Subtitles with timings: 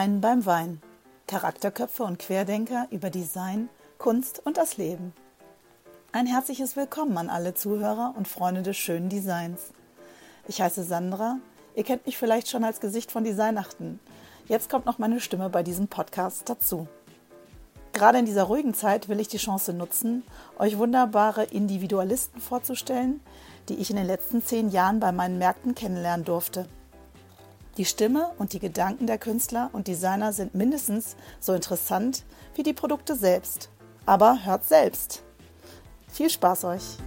[0.00, 0.80] Design beim Wein.
[1.26, 5.12] Charakterköpfe und Querdenker über Design, Kunst und das Leben.
[6.10, 9.72] Ein herzliches Willkommen an alle Zuhörer und Freunde des schönen Designs.
[10.48, 11.36] Ich heiße Sandra.
[11.74, 14.00] Ihr kennt mich vielleicht schon als Gesicht von Designachten.
[14.48, 16.88] Jetzt kommt noch meine Stimme bei diesem Podcast dazu.
[17.92, 20.22] Gerade in dieser ruhigen Zeit will ich die Chance nutzen,
[20.58, 23.20] euch wunderbare Individualisten vorzustellen,
[23.68, 26.70] die ich in den letzten zehn Jahren bei meinen Märkten kennenlernen durfte.
[27.76, 32.24] Die Stimme und die Gedanken der Künstler und Designer sind mindestens so interessant
[32.54, 33.70] wie die Produkte selbst.
[34.06, 35.22] Aber hört selbst.
[36.08, 36.98] Viel Spaß euch!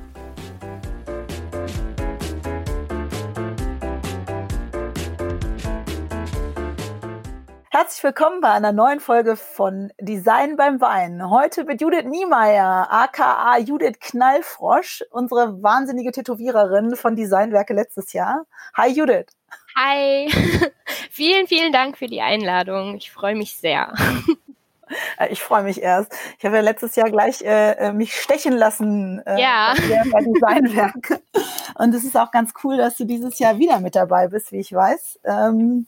[7.69, 11.29] Herzlich willkommen bei einer neuen Folge von Design beim Wein.
[11.29, 18.45] Heute mit Judith Niemeyer, aka Judith Knallfrosch, unsere wahnsinnige Tätowiererin von Designwerke letztes Jahr.
[18.75, 19.25] Hi Judith.
[19.75, 20.29] Hi.
[21.09, 22.95] vielen, vielen Dank für die Einladung.
[22.95, 23.93] Ich freue mich sehr.
[25.17, 26.13] Äh, ich freue mich erst.
[26.37, 29.73] Ich habe ja letztes Jahr gleich äh, äh mich stechen lassen äh, ja.
[30.11, 31.21] bei Designwerke.
[31.75, 34.59] Und es ist auch ganz cool, dass du dieses Jahr wieder mit dabei bist, wie
[34.59, 35.19] ich weiß.
[35.25, 35.87] Ähm,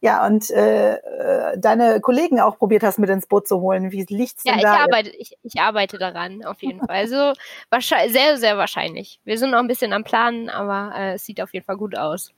[0.00, 3.90] ja, und äh, äh deine Kollegen auch probiert hast, mit ins Boot zu holen.
[3.92, 4.68] Wie liegt's denn ja, da?
[4.68, 6.96] Ja, ich arbeite, ich, ich arbeite daran, auf jeden Fall.
[6.96, 7.32] Also
[7.70, 9.20] wahrscheinlich, sehr, sehr wahrscheinlich.
[9.24, 11.96] Wir sind noch ein bisschen am Planen, aber äh, es sieht auf jeden Fall gut
[11.96, 12.32] aus.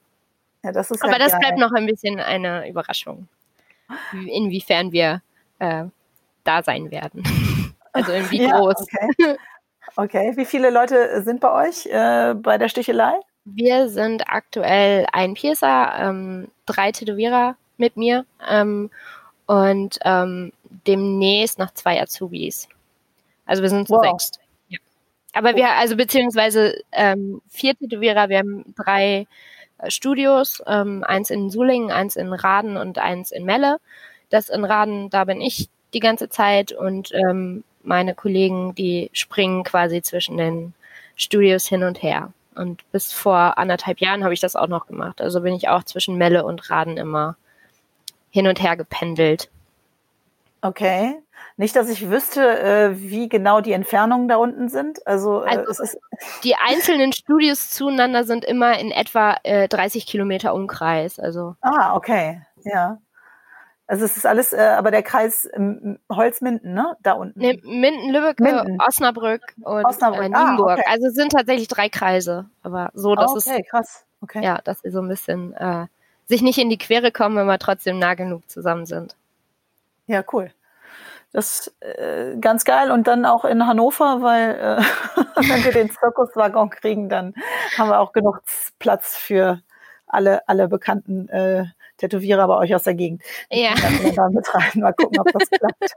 [0.69, 1.41] Ja, das ist aber ja das geil.
[1.41, 3.27] bleibt noch ein bisschen eine Überraschung,
[4.27, 5.22] inwiefern wir
[5.61, 5.84] äh,
[6.44, 7.22] da sein werden.
[7.94, 8.77] also wie ja, groß.
[8.83, 9.36] Okay.
[9.96, 10.33] okay.
[10.36, 13.14] wie viele Leute sind bei euch äh, bei der Stichelei?
[13.46, 18.91] Wir sind aktuell ein Piercer, ähm, drei Tätowierer mit mir ähm,
[19.46, 20.52] und ähm,
[20.86, 22.69] demnächst noch zwei Azubis.
[23.46, 24.05] Also wir sind zu wow.
[24.05, 24.39] sechst.
[24.69, 24.78] Ja.
[25.33, 29.27] Aber wir, also beziehungsweise ähm, vier Tätowierer, wir haben drei
[29.88, 33.78] Studios, ähm, eins in Sulingen, eins in Raden und eins in Melle.
[34.30, 39.64] Das in Raden, da bin ich die ganze Zeit und ähm, meine Kollegen, die springen
[39.64, 40.74] quasi zwischen den
[41.17, 42.33] Studios hin und her.
[42.55, 45.20] Und bis vor anderthalb Jahren habe ich das auch noch gemacht.
[45.20, 47.36] Also bin ich auch zwischen Melle und Raden immer
[48.30, 49.48] hin und her gependelt.
[50.61, 51.22] Okay.
[51.58, 55.05] Nicht, dass ich wüsste, äh, wie genau die Entfernungen da unten sind.
[55.08, 55.85] Also, äh, also
[56.45, 61.18] die einzelnen Studios zueinander sind immer in etwa äh, 30 Kilometer Umkreis.
[61.18, 61.57] Also.
[61.61, 62.42] Ah, okay.
[62.63, 62.98] Ja.
[63.89, 66.97] Also es ist alles, äh, aber der Kreis ähm, Holzminden, ne?
[67.02, 67.41] Da unten.
[67.41, 68.80] Nee, Minden, Lübeck, Minden.
[68.80, 70.27] Osnabrück und Osnabrück.
[70.27, 70.70] Äh, Nienburg.
[70.70, 70.85] Ah, okay.
[70.86, 74.05] Also es sind tatsächlich drei Kreise, aber so, dass oh, okay, es krass.
[74.20, 74.45] Okay.
[74.45, 75.86] ja, dass sie so ein bisschen äh,
[76.27, 79.17] sich nicht in die Quere kommen, wenn wir trotzdem nah genug zusammen sind.
[80.07, 80.52] Ja, cool.
[81.33, 84.83] Das äh, ganz geil und dann auch in Hannover, weil äh,
[85.48, 87.34] wenn wir den Zirkuswaggon kriegen, dann
[87.77, 88.40] haben wir auch genug
[88.78, 89.61] Platz für
[90.06, 91.67] alle alle bekannten äh,
[91.98, 93.22] Tätowierer bei euch aus der Gegend.
[93.50, 93.74] Ja.
[93.74, 94.70] Da mit rein.
[94.77, 95.94] Mal gucken, ob das klappt.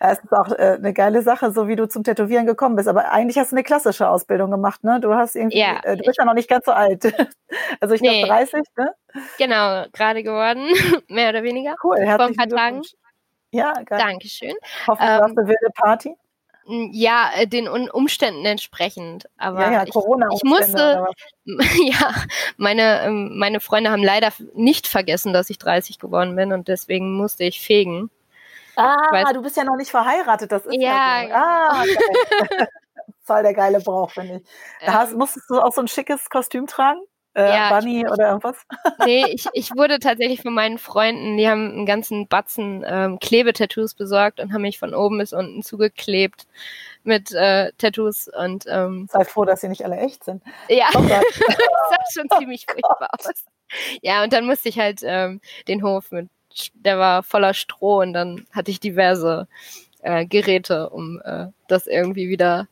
[0.00, 2.88] Es ist auch äh, eine geile Sache, so wie du zum Tätowieren gekommen bist.
[2.88, 4.98] Aber eigentlich hast du eine klassische Ausbildung gemacht, ne?
[5.00, 7.04] Du hast irgendwie, ja, äh, du bist ja noch nicht ganz so alt.
[7.80, 8.22] Also ich nee.
[8.24, 8.94] glaube 30, ne?
[9.36, 10.68] Genau, gerade geworden,
[11.08, 11.74] mehr oder weniger.
[11.84, 12.82] Cool, herzlichen Vor ein paar Tagen.
[13.52, 13.98] Ja, geil.
[13.98, 14.54] Dankeschön.
[14.86, 16.16] Hoffentlich ähm, warst du wilde Party.
[16.64, 19.28] Ja, äh, den Umständen entsprechend.
[19.36, 21.06] Aber ja, ja, ich, ich musste,
[21.44, 22.14] ja,
[22.56, 27.14] meine, ähm, meine Freunde haben leider nicht vergessen, dass ich 30 geworden bin und deswegen
[27.16, 28.10] musste ich fegen.
[28.76, 31.22] Ah, weiß, du bist ja noch nicht verheiratet, das ist ja.
[31.22, 31.94] ja so.
[32.54, 32.64] Ah.
[33.24, 34.86] Voll der geile Brauch, finde ich.
[34.86, 37.00] Da hast, musstest du auch so ein schickes Kostüm tragen?
[37.34, 38.56] Äh, ja, Bunny ich, oder irgendwas?
[39.06, 43.94] Nee, ich, ich wurde tatsächlich von meinen Freunden, die haben einen ganzen Batzen ähm, Klebetattoos
[43.94, 46.46] besorgt und haben mich von oben bis unten zugeklebt
[47.04, 50.42] mit äh, Tattoos und ähm, sei froh, dass sie nicht alle echt sind.
[50.68, 53.44] Ja, oh das sah schon ziemlich furchtbar aus.
[54.02, 56.28] Ja, und dann musste ich halt ähm, den Hof mit,
[56.74, 59.48] der war voller Stroh und dann hatte ich diverse
[60.02, 62.68] äh, Geräte, um äh, das irgendwie wieder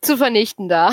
[0.00, 0.92] zu vernichten da.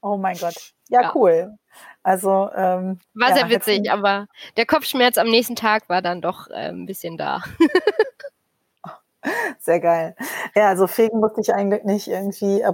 [0.00, 0.72] Oh mein Gott.
[0.88, 1.12] Ja, ja.
[1.14, 1.58] cool.
[2.02, 6.48] Also ähm, war ja, sehr witzig, aber der Kopfschmerz am nächsten Tag war dann doch
[6.48, 7.42] äh, ein bisschen da.
[9.58, 10.14] Sehr geil.
[10.54, 12.64] Ja, also Fegen musste ich eigentlich nicht irgendwie,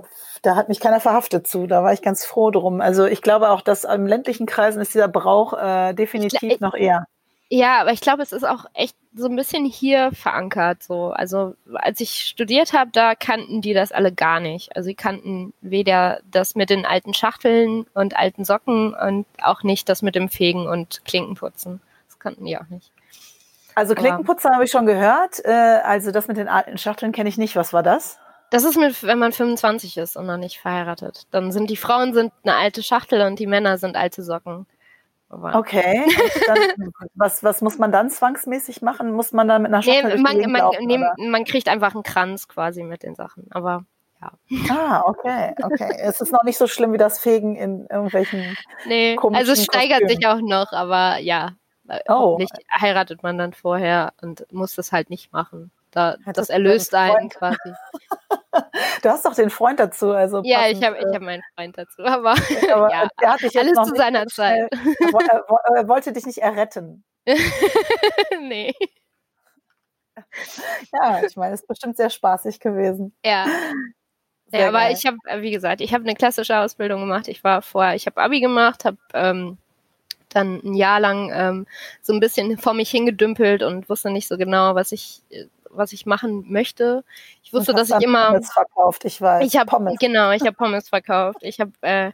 [0.43, 2.81] da hat mich keiner verhaftet zu, da war ich ganz froh drum.
[2.81, 6.75] Also ich glaube auch, dass im ländlichen Kreisen ist dieser Brauch äh, definitiv ich, noch
[6.75, 7.07] eher.
[7.51, 10.83] Ja, aber ich glaube, es ist auch echt so ein bisschen hier verankert.
[10.83, 14.75] So, also als ich studiert habe, da kannten die das alle gar nicht.
[14.75, 19.89] Also sie kannten weder das mit den alten Schachteln und alten Socken und auch nicht
[19.89, 21.81] das mit dem Fegen und Klinkenputzen.
[22.09, 22.91] Das kannten die auch nicht.
[23.75, 25.45] Also Klinkenputzen habe ich schon gehört.
[25.45, 27.57] Äh, also das mit den alten Schachteln kenne ich nicht.
[27.57, 28.19] Was war das?
[28.51, 31.27] Das ist mit, wenn man 25 ist und noch nicht verheiratet.
[31.33, 34.67] Dann sind die Frauen sind eine alte Schachtel und die Männer sind alte Socken.
[35.35, 36.05] Aber okay.
[36.47, 39.13] Dann, was, was muss man dann zwangsmäßig machen?
[39.13, 40.99] Muss man dann mit einer Schachtel nee, man, man, laufen, nee,
[41.29, 43.49] man kriegt einfach einen Kranz quasi mit den Sachen.
[43.51, 43.85] Aber
[44.23, 44.33] ja.
[44.71, 45.97] Ah, okay, okay.
[45.99, 48.57] es ist noch nicht so schlimm wie das Fegen in irgendwelchen.
[48.87, 50.17] Nee, also es steigert Kostümen.
[50.17, 51.53] sich auch noch, aber ja.
[52.09, 52.37] Oh.
[52.39, 55.71] Nicht heiratet man dann vorher und muss das halt nicht machen.
[55.95, 57.57] Da, das erlöst einen quasi.
[59.03, 60.11] du hast doch den Freund dazu.
[60.11, 62.35] Also ja, passend, ich habe ich hab meinen Freund dazu, aber,
[62.73, 64.69] aber ja, alles zu seiner Zeit.
[64.73, 65.45] Er,
[65.77, 67.05] er, wollte dich nicht erretten.
[68.41, 68.75] nee.
[70.93, 73.15] Ja, ich meine, es ist bestimmt sehr spaßig gewesen.
[73.25, 73.47] Ja.
[74.47, 74.97] Sehr ja, aber geil.
[74.99, 77.29] ich habe, wie gesagt, ich habe eine klassische Ausbildung gemacht.
[77.29, 79.59] Ich war vorher, ich habe Abi gemacht, habe ähm,
[80.29, 81.67] dann ein Jahr lang ähm,
[82.03, 85.93] so ein bisschen vor mich hingedümpelt und wusste nicht so genau, was ich äh, was
[85.93, 87.05] ich machen möchte.
[87.43, 89.47] Ich wusste, dass ich immer Pommes verkauft, ich weiß.
[89.47, 91.39] Ich habe genau, ich habe Pommes verkauft.
[91.43, 92.13] Ich habe äh,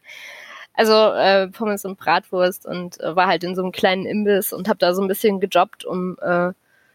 [0.75, 4.69] also äh, Pommes und Bratwurst und äh, war halt in so einem kleinen Imbiss und
[4.69, 6.53] habe da so ein bisschen gejobbt, um äh,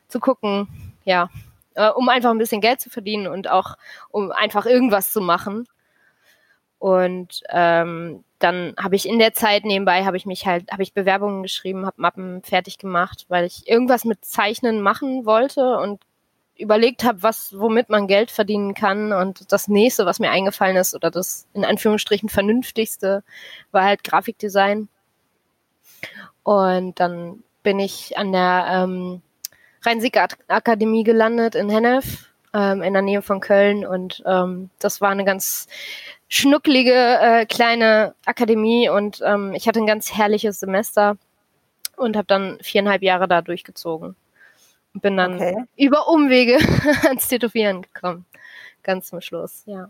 [0.07, 0.67] zu gucken,
[1.03, 1.29] ja,
[1.75, 3.77] äh, um einfach ein bisschen Geld zu verdienen und auch
[4.09, 5.67] um einfach irgendwas zu machen.
[6.79, 10.94] Und ähm, dann habe ich in der Zeit nebenbei habe ich mich halt habe ich
[10.94, 16.01] Bewerbungen geschrieben, habe Mappen fertig gemacht, weil ich irgendwas mit Zeichnen machen wollte und
[16.57, 19.11] überlegt habe, was, womit man Geld verdienen kann.
[19.11, 23.23] Und das nächste, was mir eingefallen ist, oder das in Anführungsstrichen vernünftigste,
[23.71, 24.87] war halt Grafikdesign.
[26.43, 29.21] Und dann bin ich an der ähm,
[29.83, 33.85] Rhein-Sieg-Akademie gelandet in Hennef, ähm, in der Nähe von Köln.
[33.85, 35.67] Und ähm, das war eine ganz
[36.27, 41.17] schnucklige äh, kleine Akademie und ähm, ich hatte ein ganz herrliches Semester
[41.97, 44.15] und habe dann viereinhalb Jahre da durchgezogen
[45.01, 45.63] bin dann okay.
[45.75, 46.57] über Umwege
[47.07, 48.25] ans Tätowieren gekommen.
[48.83, 49.89] Ganz zum Schluss, ja.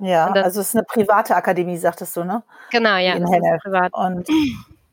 [0.00, 2.42] Ja, dann, also es ist eine private Akademie, sagtest du, ne?
[2.70, 3.14] Genau, ja.
[3.14, 3.62] In Hennef.
[3.62, 3.92] privat.
[3.94, 4.28] Und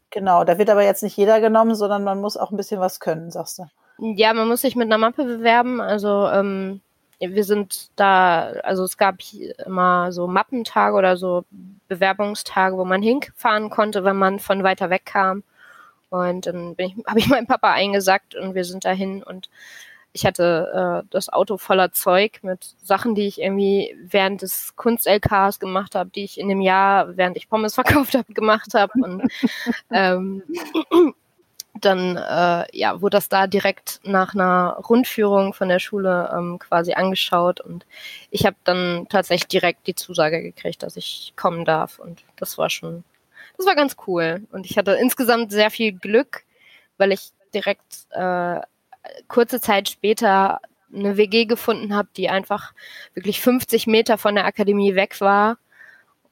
[0.09, 2.99] genau, da wird aber jetzt nicht jeder genommen, sondern man muss auch ein bisschen was
[2.99, 3.65] können, sagst du.
[3.99, 5.79] Ja, man muss sich mit einer Mappe bewerben.
[5.79, 6.81] Also ähm,
[7.19, 9.17] wir sind da, also es gab
[9.65, 11.45] immer so Mappentage oder so
[11.87, 15.43] Bewerbungstage, wo man hinfahren konnte, wenn man von weiter weg kam.
[16.19, 16.75] Und dann
[17.07, 19.49] habe ich meinen Papa eingesackt und wir sind dahin und
[20.15, 25.59] ich hatte äh, das Auto voller Zeug mit Sachen, die ich irgendwie während des Kunst-LKs
[25.59, 28.93] gemacht habe, die ich in dem Jahr, während ich Pommes verkauft habe, gemacht habe.
[28.95, 29.23] Und
[29.91, 30.41] ähm,
[31.81, 36.93] dann äh, ja, wurde das da direkt nach einer Rundführung von der Schule ähm, quasi
[36.93, 37.85] angeschaut und
[38.31, 42.69] ich habe dann tatsächlich direkt die Zusage gekriegt, dass ich kommen darf und das war
[42.69, 43.03] schon
[43.57, 44.45] das war ganz cool.
[44.51, 46.43] Und ich hatte insgesamt sehr viel Glück,
[46.97, 48.61] weil ich direkt äh,
[49.27, 50.59] kurze Zeit später
[50.93, 52.73] eine WG gefunden habe, die einfach
[53.13, 55.57] wirklich 50 Meter von der Akademie weg war.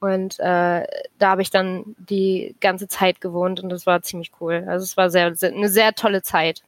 [0.00, 0.86] Und äh,
[1.18, 4.64] da habe ich dann die ganze Zeit gewohnt und das war ziemlich cool.
[4.66, 6.62] Also es war sehr, sehr eine sehr tolle Zeit.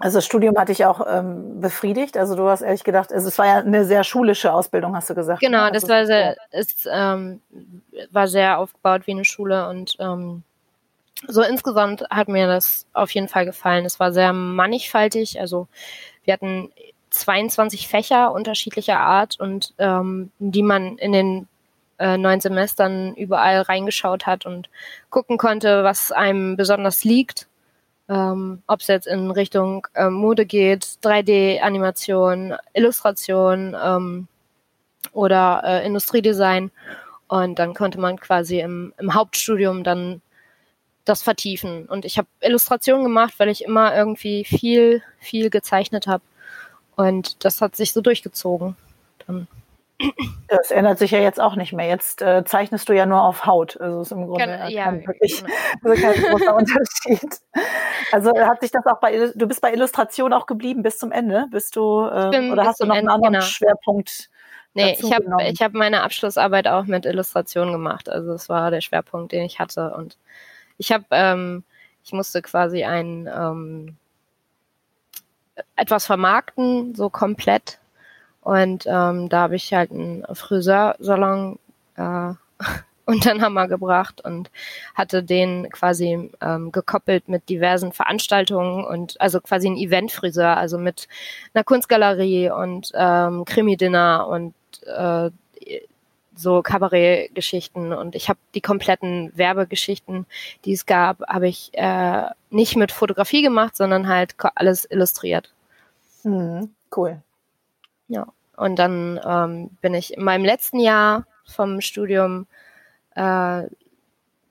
[0.00, 2.16] Also das Studium hatte ich auch ähm, befriedigt.
[2.16, 5.14] Also du hast ehrlich gedacht, also es war ja eine sehr schulische Ausbildung, hast du
[5.14, 5.40] gesagt.
[5.40, 5.72] Genau, ne?
[5.72, 7.40] das also war sehr, es ähm,
[8.12, 10.44] war sehr aufgebaut wie eine Schule und ähm,
[11.26, 13.84] so insgesamt hat mir das auf jeden Fall gefallen.
[13.84, 15.40] Es war sehr mannigfaltig.
[15.40, 15.66] Also
[16.22, 16.70] wir hatten
[17.10, 21.48] 22 Fächer unterschiedlicher Art und ähm, die man in den
[21.98, 24.68] äh, neun Semestern überall reingeschaut hat und
[25.10, 27.47] gucken konnte, was einem besonders liegt
[28.08, 34.28] ähm, ob es jetzt in Richtung ähm, Mode geht, 3D-Animation, Illustration ähm,
[35.12, 36.70] oder äh, Industriedesign.
[37.28, 40.22] Und dann konnte man quasi im, im Hauptstudium dann
[41.04, 41.86] das vertiefen.
[41.86, 46.22] Und ich habe Illustrationen gemacht, weil ich immer irgendwie viel, viel gezeichnet habe.
[46.96, 48.76] Und das hat sich so durchgezogen.
[49.26, 49.46] Dann
[50.48, 51.88] das ändert sich ja jetzt auch nicht mehr.
[51.88, 53.80] Jetzt äh, zeichnest du ja nur auf Haut.
[53.80, 55.42] Also ist im Grunde Kann, ja, wirklich
[55.84, 57.40] also kein großer Unterschied.
[58.12, 61.46] Also hat sich das auch bei du bist bei Illustration auch geblieben bis zum Ende?
[61.50, 63.44] Bist du äh, oder hast du noch einen anderen genau.
[63.44, 64.30] Schwerpunkt?
[64.74, 68.08] Nee, ich habe ich hab meine Abschlussarbeit auch mit Illustration gemacht.
[68.08, 69.92] Also es war der Schwerpunkt, den ich hatte.
[69.94, 70.16] Und
[70.76, 71.64] ich habe, ähm,
[72.04, 73.96] ich musste quasi ein ähm,
[75.74, 77.80] etwas vermarkten, so komplett
[78.48, 81.58] und ähm, da habe ich halt einen Friseursalon
[81.96, 82.32] äh,
[83.04, 84.50] unter den Hammer gebracht und
[84.94, 91.08] hatte den quasi ähm, gekoppelt mit diversen Veranstaltungen und also quasi ein Eventfriseur, also mit
[91.52, 94.54] einer Kunstgalerie und ähm, Krimi-Dinner und
[94.86, 95.30] äh,
[96.34, 100.24] so Kabarettgeschichten und ich habe die kompletten Werbegeschichten,
[100.64, 105.52] die es gab, habe ich äh, nicht mit Fotografie gemacht, sondern halt alles illustriert.
[106.24, 107.20] Mhm, cool.
[108.08, 108.26] Ja.
[108.58, 112.46] Und dann ähm, bin ich in meinem letzten Jahr vom Studium,
[113.14, 113.20] äh,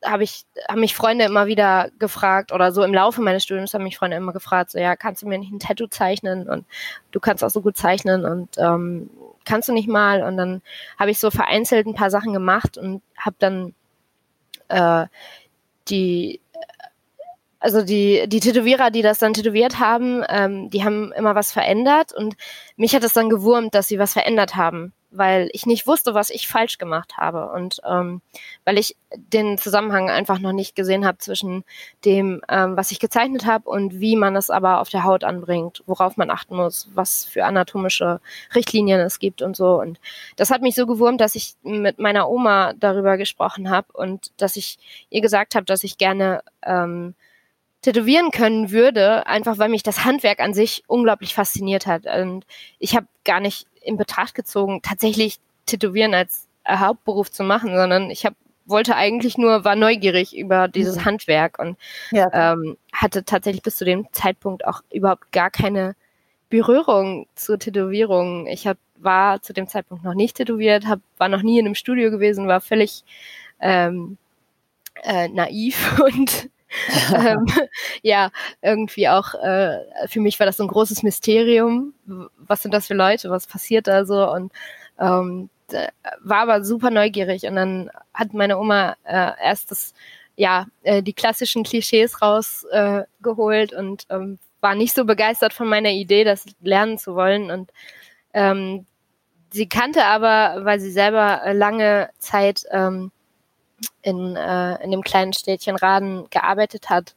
[0.03, 3.83] habe ich, haben mich Freunde immer wieder gefragt oder so im Laufe meines Studiums haben
[3.83, 6.65] mich Freunde immer gefragt, so ja, kannst du mir nicht ein Tattoo zeichnen und
[7.11, 9.09] du kannst auch so gut zeichnen und ähm,
[9.43, 10.23] kannst du nicht mal?
[10.23, 10.61] Und dann
[10.97, 13.73] habe ich so vereinzelt ein paar Sachen gemacht und habe dann
[14.69, 15.07] äh,
[15.89, 16.39] die
[17.59, 22.13] also die, die Tätowierer, die das dann tätowiert haben, ähm, die haben immer was verändert
[22.13, 22.35] und
[22.75, 26.29] mich hat es dann gewurmt, dass sie was verändert haben weil ich nicht wusste, was
[26.29, 28.21] ich falsch gemacht habe und ähm,
[28.65, 31.63] weil ich den Zusammenhang einfach noch nicht gesehen habe zwischen
[32.03, 35.81] dem, ähm, was ich gezeichnet habe und wie man es aber auf der Haut anbringt,
[35.85, 38.19] worauf man achten muss, was für anatomische
[38.53, 39.79] Richtlinien es gibt und so.
[39.79, 39.99] Und
[40.35, 44.57] das hat mich so gewurmt, dass ich mit meiner Oma darüber gesprochen habe und dass
[44.57, 44.77] ich
[45.09, 47.15] ihr gesagt habe, dass ich gerne ähm,
[47.81, 52.05] tätowieren können würde, einfach weil mich das Handwerk an sich unglaublich fasziniert hat.
[52.05, 52.45] Und
[52.79, 58.25] ich habe gar nicht in Betracht gezogen, tatsächlich Tätowieren als Hauptberuf zu machen, sondern ich
[58.25, 58.35] habe
[58.67, 61.05] wollte eigentlich nur, war neugierig über dieses mhm.
[61.05, 61.77] Handwerk und
[62.11, 62.27] ja.
[62.33, 65.95] ähm, hatte tatsächlich bis zu dem Zeitpunkt auch überhaupt gar keine
[66.49, 68.45] Berührung zur Tätowierung.
[68.47, 71.75] Ich hab, war zu dem Zeitpunkt noch nicht tätowiert, hab, war noch nie in einem
[71.75, 73.03] Studio gewesen, war völlig
[73.59, 74.17] ähm,
[75.03, 76.49] äh, naiv und
[77.15, 77.45] ähm,
[78.01, 78.31] ja,
[78.61, 81.93] irgendwie auch, äh, für mich war das so ein großes Mysterium.
[82.37, 83.29] Was sind das für Leute?
[83.29, 84.29] Was passiert da so?
[84.31, 84.51] Und
[84.99, 85.49] ähm,
[86.21, 87.43] war aber super neugierig.
[87.45, 89.93] Und dann hat meine Oma äh, erst das,
[90.35, 95.91] ja, äh, die klassischen Klischees rausgeholt äh, und ähm, war nicht so begeistert von meiner
[95.91, 97.51] Idee, das lernen zu wollen.
[97.51, 97.71] Und
[98.33, 98.85] ähm,
[99.51, 103.11] sie kannte aber, weil sie selber lange Zeit ähm,
[104.01, 107.15] in, äh, in dem kleinen Städtchen Raden gearbeitet hat,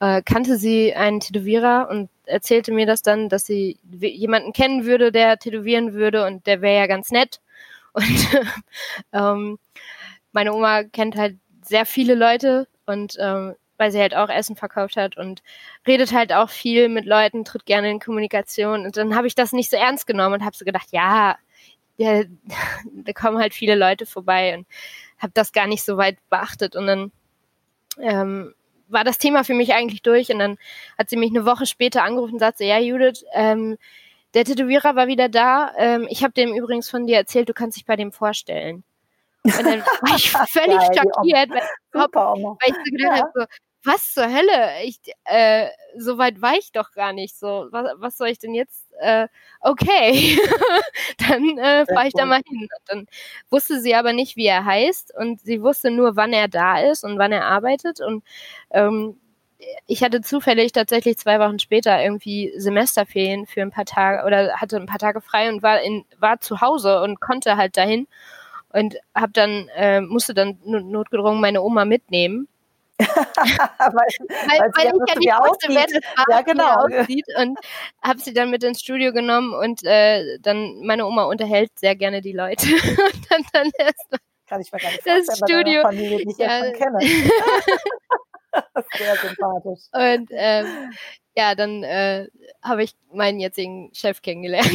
[0.00, 5.12] äh, kannte sie einen Tätowierer und erzählte mir das dann, dass sie jemanden kennen würde,
[5.12, 7.40] der tätowieren würde und der wäre ja ganz nett.
[7.96, 8.28] Und
[9.14, 9.58] ähm,
[10.32, 14.96] meine Oma kennt halt sehr viele Leute und ähm, weil sie halt auch Essen verkauft
[14.96, 15.42] hat und
[15.86, 18.84] redet halt auch viel mit Leuten, tritt gerne in Kommunikation.
[18.84, 21.36] Und dann habe ich das nicht so ernst genommen und habe so gedacht, ja,
[21.96, 22.22] ja,
[22.92, 24.66] da kommen halt viele Leute vorbei und
[25.18, 26.76] habe das gar nicht so weit beachtet.
[26.76, 27.12] Und dann
[28.00, 28.54] ähm,
[28.88, 30.30] war das Thema für mich eigentlich durch.
[30.30, 30.58] Und dann
[30.98, 33.76] hat sie mich eine Woche später angerufen und sagte, ja, Judith, ähm,
[34.34, 35.72] der Tätowierer war wieder da.
[35.78, 38.84] Ähm, ich habe dem übrigens von dir erzählt, du kannst dich bei dem vorstellen.
[39.44, 43.22] Und dann war ich völlig Geil, schockiert, weil, weil, ich so gedacht ja.
[43.22, 43.44] habe, so,
[43.84, 44.82] was zur Hölle?
[44.84, 47.38] Ich, äh, so weit war ich doch gar nicht.
[47.38, 48.85] So, was, was soll ich denn jetzt?
[49.00, 49.28] Äh,
[49.60, 50.38] okay,
[51.18, 52.62] dann äh, fahre ich da mal hin.
[52.62, 53.06] Und dann
[53.50, 57.04] wusste sie aber nicht, wie er heißt und sie wusste nur, wann er da ist
[57.04, 58.00] und wann er arbeitet.
[58.00, 58.24] Und
[58.70, 59.18] ähm,
[59.86, 64.76] ich hatte zufällig tatsächlich zwei Wochen später irgendwie Semesterferien für ein paar Tage oder hatte
[64.76, 68.06] ein paar Tage frei und war in war zu Hause und konnte halt dahin
[68.72, 72.48] und habe dann äh, musste dann notgedrungen meine Oma mitnehmen
[72.98, 76.74] weil, weil, weil ich ja nicht wusste, wer das war, ja, genau.
[76.74, 77.58] aussieht und
[78.02, 82.22] habe sie dann mit ins Studio genommen und äh, dann meine Oma unterhält sehr gerne
[82.22, 84.06] die Leute und dann, dann erst
[84.46, 86.64] kann ich mir gar nicht das Studio, Familie, die ich ja.
[86.64, 86.98] schon kenne.
[88.96, 89.80] sehr sympathisch.
[89.92, 90.92] Und ähm,
[91.36, 92.28] ja, dann äh,
[92.62, 94.70] habe ich meinen jetzigen Chef kennengelernt.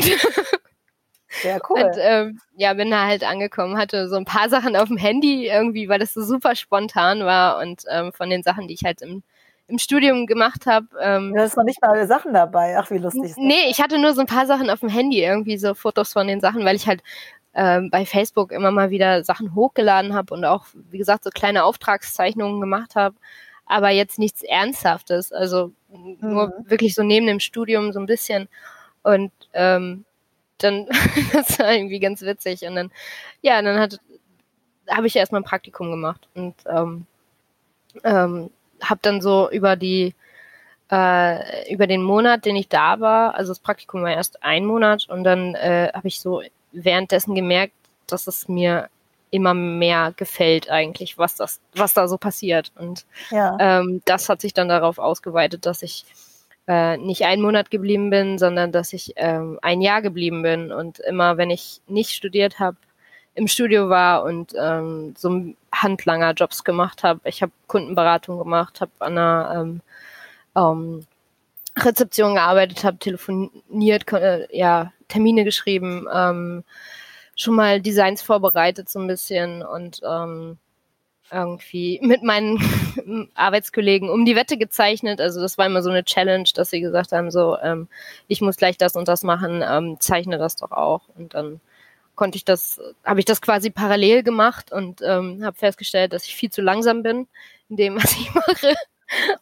[1.41, 1.83] Sehr cool.
[1.83, 5.47] Und ähm, ja, bin da halt angekommen, hatte so ein paar Sachen auf dem Handy
[5.47, 9.01] irgendwie, weil das so super spontan war und ähm, von den Sachen, die ich halt
[9.01, 9.23] im,
[9.67, 10.87] im Studium gemacht habe.
[10.99, 12.77] Ähm, da ist noch nicht mal alle Sachen dabei.
[12.77, 13.33] Ach, wie lustig.
[13.37, 16.27] Nee, ich hatte nur so ein paar Sachen auf dem Handy, irgendwie so Fotos von
[16.27, 17.01] den Sachen, weil ich halt
[17.53, 21.63] ähm, bei Facebook immer mal wieder Sachen hochgeladen habe und auch, wie gesagt, so kleine
[21.63, 23.15] Auftragszeichnungen gemacht habe,
[23.65, 25.31] aber jetzt nichts Ernsthaftes.
[25.31, 26.17] Also mhm.
[26.19, 28.47] nur wirklich so neben dem Studium so ein bisschen.
[29.03, 30.05] Und ähm,
[30.63, 30.87] dann,
[31.33, 32.63] das war irgendwie ganz witzig.
[32.63, 32.91] Und dann,
[33.41, 33.99] ja, dann hat,
[34.89, 37.05] habe ich erstmal ein Praktikum gemacht und ähm,
[38.03, 38.49] ähm,
[38.81, 40.15] habe dann so über die,
[40.91, 45.07] äh, über den Monat, den ich da war, also das Praktikum war erst ein Monat
[45.09, 46.41] und dann äh, habe ich so
[46.71, 47.73] währenddessen gemerkt,
[48.07, 48.89] dass es mir
[49.29, 52.71] immer mehr gefällt eigentlich, was das, was da so passiert.
[52.77, 53.57] Und ja.
[53.59, 56.05] ähm, das hat sich dann darauf ausgeweitet, dass ich
[56.67, 60.99] äh, nicht einen Monat geblieben bin, sondern dass ich ähm, ein Jahr geblieben bin und
[60.99, 62.77] immer, wenn ich nicht studiert habe,
[63.33, 67.21] im Studio war und ähm, so Handlanger Jobs gemacht habe.
[67.25, 69.81] Ich habe Kundenberatung gemacht, habe an einer ähm,
[70.55, 71.05] ähm,
[71.77, 76.63] Rezeption gearbeitet, habe telefoniert, äh, ja Termine geschrieben, ähm,
[77.35, 80.57] schon mal Designs vorbereitet so ein bisschen und ähm,
[81.31, 82.59] irgendwie mit meinen
[83.35, 85.21] Arbeitskollegen um die Wette gezeichnet.
[85.21, 87.87] Also das war immer so eine Challenge, dass sie gesagt haben, so, ähm,
[88.27, 91.01] ich muss gleich das und das machen, ähm, zeichne das doch auch.
[91.15, 91.61] Und dann
[92.15, 96.35] konnte ich das, habe ich das quasi parallel gemacht und ähm, habe festgestellt, dass ich
[96.35, 97.27] viel zu langsam bin
[97.69, 98.75] in dem, was ich mache.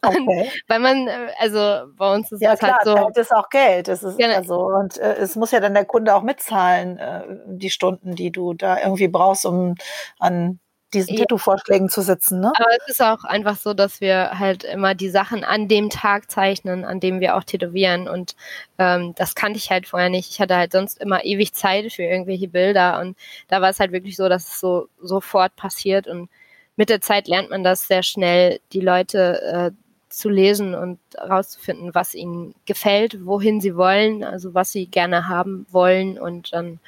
[0.02, 0.50] Okay.
[0.66, 2.94] weil man, äh, also bei uns ist ja, es klar, halt so.
[2.94, 3.88] Zeit ist auch Geld.
[3.88, 4.34] Das ist genau.
[4.34, 8.32] also und äh, es muss ja dann der Kunde auch mitzahlen, äh, die Stunden, die
[8.32, 9.76] du da irgendwie brauchst, um
[10.18, 10.58] an
[10.94, 11.20] diesen ja.
[11.20, 12.52] Tattoo-Vorschlägen zu sitzen, ne?
[12.56, 16.30] Aber es ist auch einfach so, dass wir halt immer die Sachen an dem Tag
[16.30, 18.08] zeichnen, an dem wir auch tätowieren.
[18.08, 18.34] Und
[18.78, 20.30] ähm, das kannte ich halt vorher nicht.
[20.30, 23.00] Ich hatte halt sonst immer ewig Zeit für irgendwelche Bilder.
[23.00, 23.16] Und
[23.48, 26.06] da war es halt wirklich so, dass es so sofort passiert.
[26.06, 26.28] Und
[26.76, 29.70] mit der Zeit lernt man das sehr schnell, die Leute äh,
[30.08, 35.66] zu lesen und herauszufinden, was ihnen gefällt, wohin sie wollen, also was sie gerne haben
[35.70, 36.18] wollen.
[36.18, 36.80] Und dann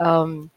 [0.00, 0.50] ähm,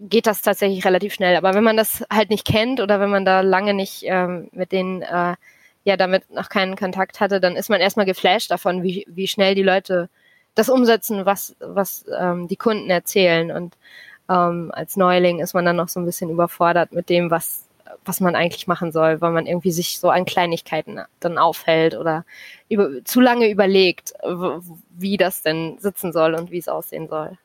[0.00, 1.36] geht das tatsächlich relativ schnell.
[1.36, 4.72] Aber wenn man das halt nicht kennt oder wenn man da lange nicht ähm, mit
[4.72, 5.36] denen äh,
[5.84, 9.54] ja damit noch keinen Kontakt hatte, dann ist man erstmal geflasht davon, wie, wie schnell
[9.54, 10.08] die Leute
[10.54, 13.50] das umsetzen, was, was ähm, die Kunden erzählen.
[13.50, 13.76] Und
[14.28, 17.66] ähm, als Neuling ist man dann noch so ein bisschen überfordert mit dem, was,
[18.04, 22.24] was man eigentlich machen soll, weil man irgendwie sich so an Kleinigkeiten dann aufhält oder
[22.68, 24.14] über, zu lange überlegt,
[24.90, 27.38] wie das denn sitzen soll und wie es aussehen soll.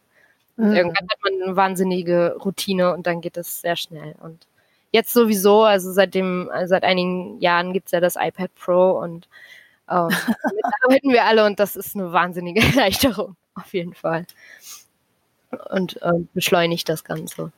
[0.57, 0.73] Mhm.
[0.73, 4.15] Irgendwann hat man eine wahnsinnige Routine und dann geht es sehr schnell.
[4.21, 4.47] Und
[4.91, 9.27] jetzt sowieso, also seit dem, also seit einigen Jahren gibt's ja das iPad Pro und
[9.89, 10.09] ähm,
[10.43, 14.25] damit arbeiten wir alle und das ist eine wahnsinnige Erleichterung, auf jeden Fall.
[15.69, 17.51] Und äh, beschleunigt das Ganze.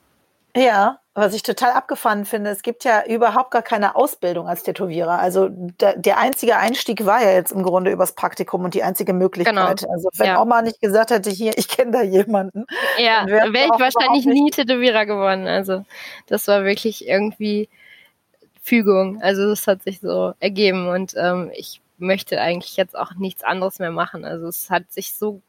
[0.56, 5.18] Ja, was ich total abgefahren finde, es gibt ja überhaupt gar keine Ausbildung als Tätowierer.
[5.18, 9.12] Also der, der einzige Einstieg war ja jetzt im Grunde übers Praktikum und die einzige
[9.12, 9.54] Möglichkeit.
[9.54, 9.92] Genau.
[9.92, 10.40] Also wenn ja.
[10.40, 12.66] Oma nicht gesagt hätte, hier, ich kenne da jemanden.
[12.98, 15.46] Ja, wäre wär ich wahrscheinlich nie Tätowierer geworden.
[15.46, 15.84] Also
[16.26, 17.68] das war wirklich irgendwie
[18.62, 19.20] Fügung.
[19.20, 23.80] Also das hat sich so ergeben und ähm, ich möchte eigentlich jetzt auch nichts anderes
[23.80, 24.24] mehr machen.
[24.24, 25.42] Also es hat sich so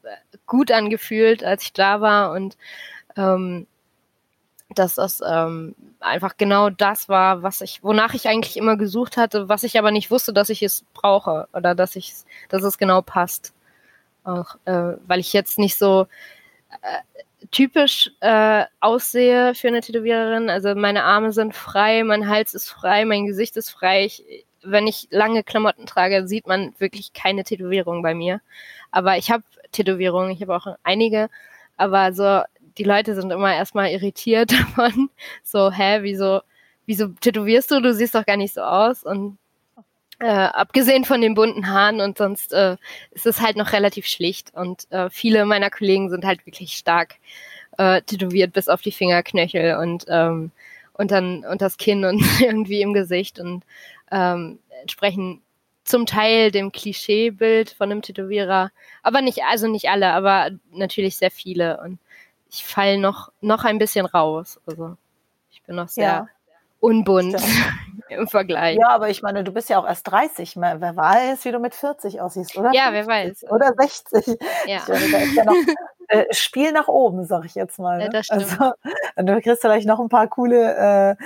[0.46, 2.56] gut angefühlt, als ich da war und
[3.16, 3.66] ähm,
[4.74, 9.48] dass das ähm, einfach genau das war, was ich, wonach ich eigentlich immer gesucht hatte,
[9.48, 12.14] was ich aber nicht wusste, dass ich es brauche oder dass ich,
[12.48, 13.52] dass es genau passt.
[14.24, 16.06] Auch äh, weil ich jetzt nicht so
[16.82, 20.50] äh, typisch äh, aussehe für eine Tätowiererin.
[20.50, 24.04] Also meine Arme sind frei, mein Hals ist frei, mein Gesicht ist frei.
[24.04, 28.40] Ich, wenn ich lange Klamotten trage, sieht man wirklich keine Tätowierung bei mir.
[28.90, 29.42] Aber ich habe
[29.72, 31.28] Tätowierungen, ich habe auch einige,
[31.76, 32.42] aber so
[32.80, 35.10] die Leute sind immer erstmal irritiert davon.
[35.44, 36.40] So, hä, wieso,
[36.86, 37.82] wieso tätowierst du?
[37.82, 39.04] Du siehst doch gar nicht so aus.
[39.04, 39.36] Und
[40.18, 42.78] äh, abgesehen von den bunten Haaren und sonst äh,
[43.10, 44.54] ist es halt noch relativ schlicht.
[44.54, 47.16] Und äh, viele meiner Kollegen sind halt wirklich stark
[47.76, 50.50] äh, tätowiert bis auf die Fingerknöchel und ähm,
[50.94, 53.62] und dann und das Kinn und irgendwie im Gesicht und
[54.10, 55.42] ähm, entsprechen
[55.84, 58.70] zum Teil dem Klischeebild von einem Tätowierer,
[59.02, 61.98] aber nicht also nicht alle, aber natürlich sehr viele und
[62.50, 64.60] ich falle noch, noch ein bisschen raus.
[64.66, 64.96] Also
[65.50, 66.26] ich bin noch sehr ja.
[66.80, 67.36] unbunt
[68.08, 68.76] im Vergleich.
[68.78, 70.56] Ja, aber ich meine, du bist ja auch erst 30.
[70.56, 72.72] Wer weiß, wie du mit 40 aussiehst, oder?
[72.72, 73.44] Ja, wer weiß.
[73.50, 74.38] Oder 60.
[74.66, 74.80] Ja.
[74.86, 75.54] da ist ja noch
[76.10, 77.98] äh, Spiel nach oben, sag ich jetzt mal.
[77.98, 78.04] Ne?
[78.04, 78.58] Ja, das stimmt.
[79.16, 81.16] Also, du kriegst vielleicht noch ein paar coole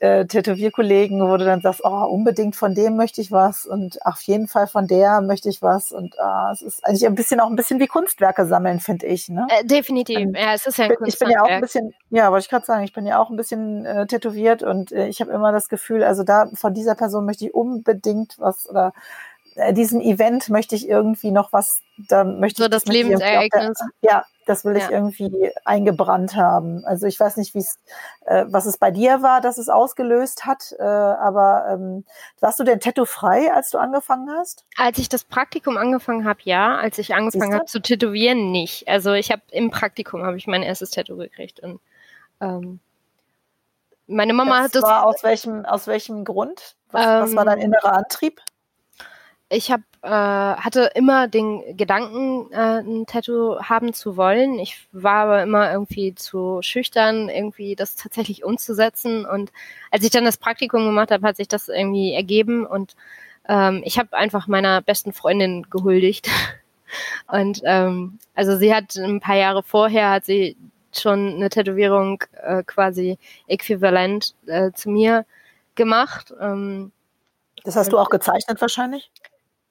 [0.00, 4.20] äh, Tätowierkollegen, wo du dann sagst, oh, unbedingt von dem möchte ich was und auf
[4.22, 5.92] jeden Fall von der möchte ich was.
[5.92, 9.28] Und ah, es ist eigentlich ein bisschen auch ein bisschen wie Kunstwerke sammeln, finde ich.
[9.28, 9.46] Ne?
[9.50, 10.18] Äh, definitiv.
[10.18, 12.50] Und ja, es ist ja ein Ich bin ja auch ein bisschen, ja, wollte ich
[12.50, 15.52] gerade sagen, ich bin ja auch ein bisschen äh, tätowiert und äh, ich habe immer
[15.52, 19.29] das Gefühl, also da von dieser Person möchte ich unbedingt was oder äh,
[19.72, 23.78] diesem Event möchte ich irgendwie noch was, da möchte so ich das Lebensereignis.
[24.02, 24.90] Der, ja, das will ich ja.
[24.90, 26.84] irgendwie eingebrannt haben.
[26.84, 27.78] Also ich weiß nicht, wie es,
[28.26, 32.04] äh, was es bei dir war, dass es ausgelöst hat, äh, aber ähm,
[32.40, 34.64] warst du denn tattoo-frei, als du angefangen hast?
[34.76, 36.76] Als ich das Praktikum angefangen habe, ja.
[36.76, 38.88] Als ich angefangen habe zu tätowieren, nicht.
[38.88, 41.80] Also ich habe im Praktikum habe ich mein erstes Tattoo gekriegt und
[42.40, 42.80] ähm,
[44.06, 44.82] meine Mama das hat das.
[44.82, 46.76] War aus welchem, aus welchem Grund?
[46.90, 48.40] Was, ähm, was war dein ähm, innerer Antrieb?
[49.52, 54.60] Ich hab, äh, hatte immer den Gedanken, äh, ein Tattoo haben zu wollen.
[54.60, 59.26] Ich war aber immer irgendwie zu schüchtern, irgendwie das tatsächlich umzusetzen.
[59.26, 59.52] Und
[59.90, 62.64] als ich dann das Praktikum gemacht habe, hat sich das irgendwie ergeben.
[62.64, 62.94] Und
[63.48, 66.28] ähm, ich habe einfach meiner besten Freundin gehuldigt.
[67.28, 70.56] Und ähm, also sie hat ein paar Jahre vorher hat sie
[70.92, 75.24] schon eine Tätowierung äh, quasi äquivalent äh, zu mir
[75.74, 76.32] gemacht.
[76.40, 76.92] Ähm,
[77.64, 79.10] das hast du auch gezeichnet wahrscheinlich?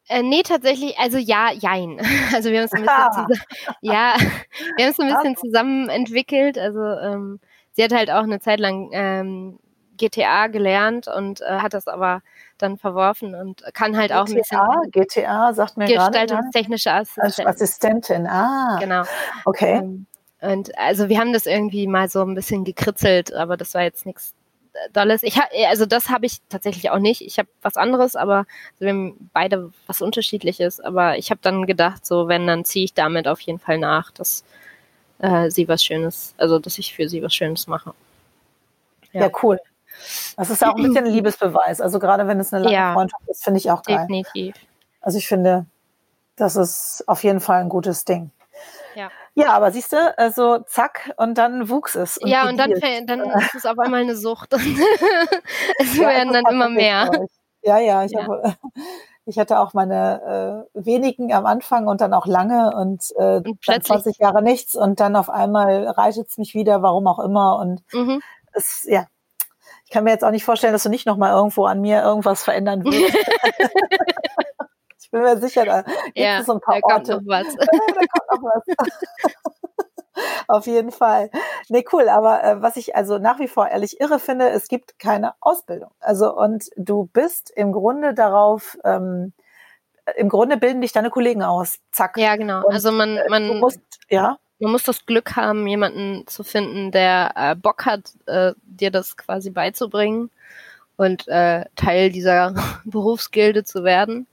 [0.10, 2.00] Äh, nee, tatsächlich, also ja, jein.
[2.34, 3.42] Also wir haben uns ein bisschen zusammen,
[3.82, 4.16] ja,
[4.76, 6.58] wir haben uns ein bisschen zusammen entwickelt.
[6.58, 7.40] Also ähm,
[7.72, 9.60] sie hat halt auch eine Zeit lang ähm,
[9.98, 12.22] GTA gelernt und äh, hat das aber
[12.58, 14.60] dann verworfen und kann halt GTA, auch ein bisschen.
[14.92, 17.48] GTA sagt mir Gestaltungstechnische Assistentin.
[17.48, 18.78] Assistentin, ah.
[18.80, 19.04] Genau.
[19.46, 19.76] Okay.
[19.76, 20.08] Ähm,
[20.42, 24.06] und also wir haben das irgendwie mal so ein bisschen gekritzelt, aber das war jetzt
[24.06, 24.34] nichts
[24.94, 25.24] Dolles.
[25.24, 27.22] Ich hab, also das habe ich tatsächlich auch nicht.
[27.22, 30.80] Ich habe was anderes, aber also wir haben beide was Unterschiedliches.
[30.80, 34.12] Aber ich habe dann gedacht, so wenn, dann ziehe ich damit auf jeden Fall nach,
[34.12, 34.44] dass
[35.20, 37.94] äh, sie was Schönes, also dass ich für sie was Schönes mache.
[39.12, 39.60] Ja, ja cool.
[40.38, 41.82] Das ist auch ein bisschen ein Liebesbeweis.
[41.82, 43.98] Also gerade wenn es eine lange ja, Freundschaft ist, finde ich auch geil.
[43.98, 44.56] Definitiv.
[45.02, 45.66] Also ich finde,
[46.36, 48.32] das ist auf jeden Fall ein gutes Ding.
[49.36, 49.54] Ja.
[49.54, 52.18] Aber siehst du, also zack, und dann wuchs es.
[52.18, 52.72] Und ja, und dann,
[53.06, 54.54] dann ist es auf einmal eine Sucht.
[54.54, 57.10] es ja, werden dann immer mehr.
[57.62, 58.24] Ja, ja, ich, ja.
[58.24, 58.56] Habe,
[59.26, 63.60] ich hatte auch meine äh, wenigen am Anfang und dann auch lange und, äh, und
[63.68, 67.58] dann 20 Jahre nichts und dann auf einmal reitet es mich wieder, warum auch immer.
[67.60, 68.22] Und mhm.
[68.54, 69.06] es, ja,
[69.86, 72.44] ich kann mir jetzt auch nicht vorstellen, dass du nicht nochmal irgendwo an mir irgendwas
[72.44, 73.18] verändern willst.
[75.10, 77.14] Ich bin mir sicher, da gibt ja, es so ein paar da Orte.
[77.14, 77.56] Kommt noch was.
[77.56, 78.94] da kommt noch was.
[80.48, 81.32] Auf jeden Fall.
[81.68, 82.10] Nee, cool.
[82.10, 85.90] Aber äh, was ich also nach wie vor ehrlich irre finde, es gibt keine Ausbildung.
[86.00, 89.34] Also und du bist im Grunde darauf, ähm,
[90.16, 91.80] im Grunde bilden dich deine Kollegen aus.
[91.92, 92.18] Zack.
[92.18, 92.64] Ja, genau.
[92.66, 94.38] Und, also man, äh, man, musst, ja.
[94.60, 99.18] man muss das Glück haben, jemanden zu finden, der äh, Bock hat, äh, dir das
[99.18, 100.30] quasi beizubringen
[100.98, 102.54] und äh, Teil dieser
[102.86, 104.28] Berufsgilde zu werden.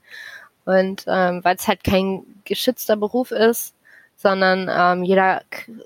[0.67, 3.73] Und ähm, weil es halt kein geschützter Beruf ist,
[4.17, 5.43] sondern ähm, jeder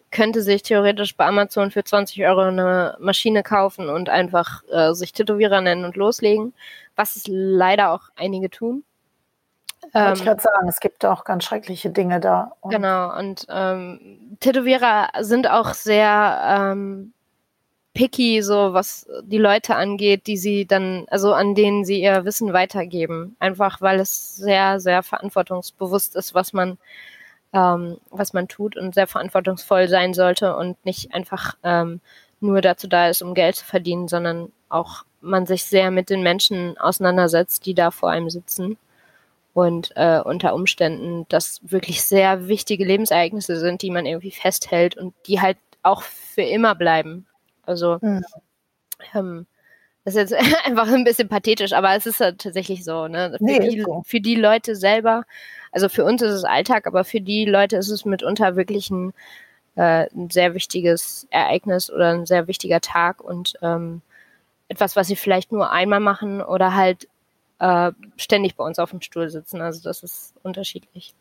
[0.09, 5.13] könnte sich theoretisch bei Amazon für 20 Euro eine Maschine kaufen und einfach äh, sich
[5.13, 6.53] Tätowierer nennen und loslegen,
[6.95, 8.83] was es leider auch einige tun.
[9.93, 12.53] Ähm, ich gerade sagen, es gibt auch ganz schreckliche Dinge da.
[12.61, 16.41] Und genau, und ähm, Tätowierer sind auch sehr
[16.73, 17.13] ähm,
[17.93, 22.53] picky, so was die Leute angeht, die sie dann, also an denen sie ihr Wissen
[22.53, 23.35] weitergeben.
[23.39, 26.77] Einfach weil es sehr, sehr verantwortungsbewusst ist, was man,
[27.53, 32.01] ähm, was man tut und sehr verantwortungsvoll sein sollte und nicht einfach ähm,
[32.39, 36.23] nur dazu da ist, um Geld zu verdienen, sondern auch man sich sehr mit den
[36.23, 38.77] Menschen auseinandersetzt, die da vor einem sitzen
[39.53, 45.13] und äh, unter Umständen das wirklich sehr wichtige Lebensereignisse sind, die man irgendwie festhält und
[45.27, 47.27] die halt auch für immer bleiben.
[47.71, 48.23] Also mhm.
[49.15, 49.47] ähm,
[50.03, 50.33] das ist jetzt
[50.65, 53.07] einfach ein bisschen pathetisch, aber es ist halt tatsächlich so.
[53.07, 53.35] Ne?
[53.37, 54.03] Für, nee, die, so.
[54.05, 55.23] für die Leute selber,
[55.71, 59.13] also für uns ist es Alltag, aber für die Leute ist es mitunter wirklich ein,
[59.75, 64.01] äh, ein sehr wichtiges Ereignis oder ein sehr wichtiger Tag und ähm,
[64.67, 67.07] etwas, was sie vielleicht nur einmal machen oder halt
[67.59, 69.61] äh, ständig bei uns auf dem Stuhl sitzen.
[69.61, 71.13] Also das ist unterschiedlich.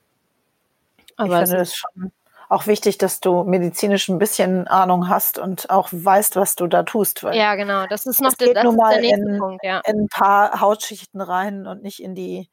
[1.17, 2.13] Aber ich finde das schon
[2.51, 6.83] auch wichtig, dass du medizinisch ein bisschen Ahnung hast und auch weißt, was du da
[6.83, 7.23] tust.
[7.23, 7.87] ja, genau.
[7.87, 9.81] Das ist noch das, das ist der nächste in, Punkt, ja.
[9.87, 12.51] in ein paar Hautschichten rein und nicht in die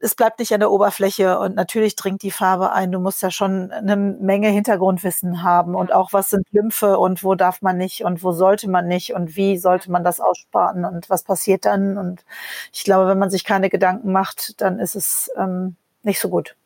[0.00, 2.92] es bleibt nicht an der Oberfläche und natürlich dringt die Farbe ein.
[2.92, 7.34] Du musst ja schon eine Menge Hintergrundwissen haben und auch was sind Lymphe und wo
[7.34, 11.08] darf man nicht und wo sollte man nicht und wie sollte man das aussparen und
[11.08, 11.96] was passiert dann.
[11.96, 12.24] Und
[12.72, 16.56] ich glaube, wenn man sich keine Gedanken macht, dann ist es ähm, nicht so gut.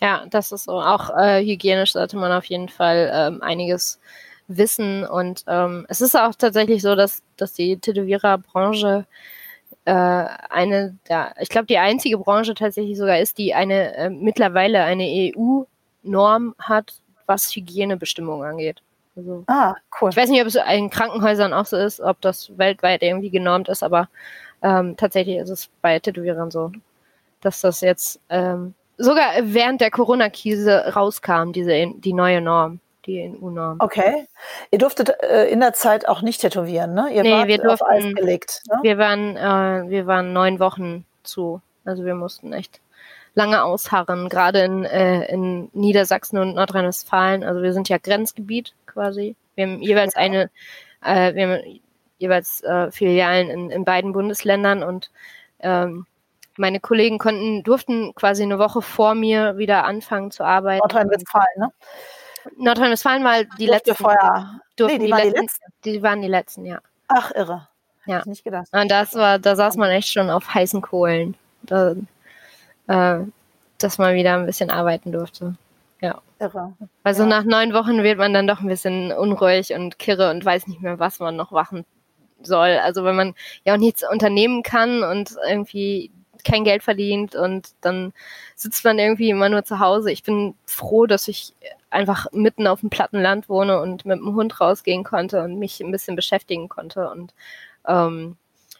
[0.00, 0.80] Ja, das ist so.
[0.80, 3.98] Auch äh, hygienisch sollte man auf jeden Fall ähm, einiges
[4.46, 5.04] wissen.
[5.04, 9.06] Und ähm, es ist auch tatsächlich so, dass, dass die Tätowiererbranche
[9.84, 9.92] äh,
[10.50, 15.04] eine der, ich glaube, die einzige Branche tatsächlich sogar ist, die eine äh, mittlerweile eine
[15.04, 16.94] EU-Norm hat,
[17.26, 18.82] was Hygienebestimmungen angeht.
[19.16, 20.10] Also, ah, cool.
[20.10, 23.68] Ich weiß nicht, ob es in Krankenhäusern auch so ist, ob das weltweit irgendwie genormt
[23.68, 24.08] ist, aber
[24.62, 26.70] ähm, tatsächlich ist es bei Tätowierern so,
[27.40, 33.76] dass das jetzt ähm, sogar während der Corona-Krise rauskam, diese, die neue Norm, die EU-Norm.
[33.80, 34.26] Okay.
[34.70, 37.08] Ihr durftet äh, in der Zeit auch nicht tätowieren, ne?
[37.12, 38.62] Ihr nee, wart wir durften, auf Eis gelegt.
[38.68, 38.78] Ne?
[38.82, 41.62] Wir, waren, äh, wir waren neun Wochen zu.
[41.84, 42.80] Also wir mussten echt
[43.34, 47.44] lange ausharren, gerade in, äh, in Niedersachsen und Nordrhein-Westfalen.
[47.44, 49.36] Also wir sind ja Grenzgebiet quasi.
[49.54, 50.20] Wir haben jeweils ja.
[50.20, 50.50] eine,
[51.04, 51.80] äh, wir haben
[52.18, 55.10] jeweils äh, Filialen in, in beiden Bundesländern und
[55.60, 56.06] ähm,
[56.58, 60.80] meine Kollegen konnten, durften quasi eine Woche vor mir wieder anfangen zu arbeiten.
[60.80, 61.72] Nordrhein-Westfalen, ne?
[62.56, 63.94] Nordrhein-Westfalen war die letzte.
[63.94, 64.60] Vorher.
[64.78, 65.72] Nee, die, die, waren letzten, die letzten.
[65.82, 66.78] Die waren die letzten, ja.
[67.08, 67.68] Ach, irre.
[68.06, 68.22] Ja.
[68.24, 68.68] nicht gedacht.
[68.72, 71.36] Und das war, da saß man echt schon auf heißen Kohlen.
[71.62, 71.94] Da,
[72.86, 73.18] äh,
[73.78, 75.56] dass man wieder ein bisschen arbeiten durfte.
[76.00, 76.20] Ja.
[76.38, 76.72] Irre.
[77.02, 77.28] Also ja.
[77.28, 80.80] nach neun Wochen wird man dann doch ein bisschen unruhig und kirre und weiß nicht
[80.80, 81.84] mehr, was man noch machen
[82.40, 82.78] soll.
[82.78, 86.12] Also wenn man ja auch nichts unternehmen kann und irgendwie
[86.44, 88.12] kein Geld verdient und dann
[88.54, 90.10] sitzt man irgendwie immer nur zu Hause.
[90.10, 91.54] Ich bin froh, dass ich
[91.90, 95.80] einfach mitten auf dem platten Land wohne und mit dem Hund rausgehen konnte und mich
[95.80, 97.34] ein bisschen beschäftigen konnte und
[97.86, 98.36] ähm,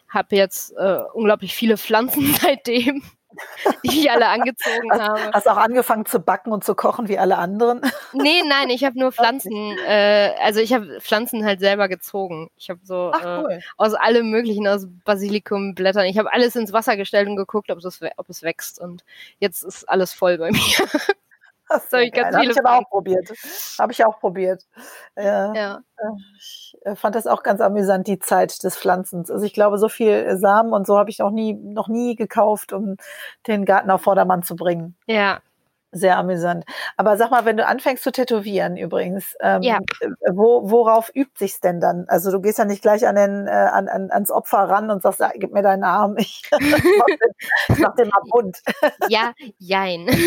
[0.09, 3.03] habe jetzt äh, unglaublich viele Pflanzen seitdem.
[3.85, 5.31] die ich alle angezogen hast, habe.
[5.33, 7.81] Hast auch angefangen zu backen und zu kochen wie alle anderen?
[8.15, 9.53] Nee, nein, ich habe nur Pflanzen,
[9.87, 12.49] äh, also ich habe Pflanzen halt selber gezogen.
[12.57, 13.53] Ich habe so Ach, äh, cool.
[13.53, 16.07] äh, aus allem möglichen, aus Basilikumblättern.
[16.07, 18.81] Ich habe alles ins Wasser gestellt und geguckt, ob es, ob es wächst.
[18.81, 19.05] Und
[19.41, 20.61] jetzt ist alles voll bei mir.
[21.71, 22.39] Das habe ich ganz viele.
[22.39, 23.31] Habe ich aber auch probiert.
[23.79, 24.65] Habe ich auch probiert.
[25.17, 25.81] Äh, ja.
[26.39, 29.31] Ich fand das auch ganz amüsant, die Zeit des Pflanzens.
[29.31, 32.73] Also ich glaube, so viel Samen und so habe ich noch nie, noch nie gekauft,
[32.73, 32.97] um
[33.47, 34.97] den Garten auf Vordermann zu bringen.
[35.07, 35.41] Ja,
[35.93, 36.65] sehr amüsant.
[36.97, 39.79] Aber sag mal, wenn du anfängst zu tätowieren übrigens, ähm, ja.
[40.01, 42.05] Äh, wo, worauf übt sich's denn dann?
[42.09, 45.03] Also du gehst ja nicht gleich an den, äh, an, an, ans Opfer ran und
[45.03, 48.59] sagst, gib mir deinen Arm, ich mach den mal bunt.
[49.09, 50.09] ja, jein.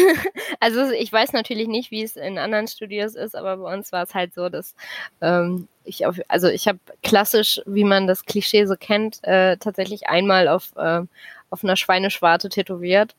[0.60, 4.04] Also ich weiß natürlich nicht, wie es in anderen Studios ist, aber bei uns war
[4.04, 4.76] es halt so, dass
[5.20, 10.08] ähm, ich auf, also ich habe klassisch, wie man das Klischee so kennt, äh, tatsächlich
[10.08, 11.02] einmal auf, äh,
[11.50, 13.16] auf einer Schweineschwarte tätowiert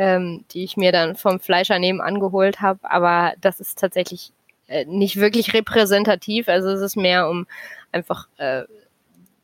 [0.00, 2.80] ähm, die ich mir dann vom Fleischer nebenan geholt habe.
[2.82, 4.32] Aber das ist tatsächlich
[4.66, 6.48] äh, nicht wirklich repräsentativ.
[6.48, 7.46] Also es ist mehr, um
[7.92, 8.62] einfach äh,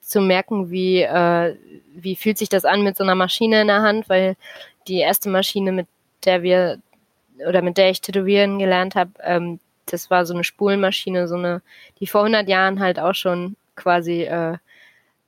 [0.01, 1.57] zu merken, wie, äh,
[1.95, 4.35] wie fühlt sich das an mit so einer Maschine in der Hand, weil
[4.89, 5.89] die erste Maschine, mit
[6.25, 6.79] der wir
[7.47, 11.61] oder mit der ich tätowieren gelernt habe, ähm, das war so eine Spulmaschine, so eine,
[12.01, 14.57] die vor 100 Jahren halt auch schon quasi äh,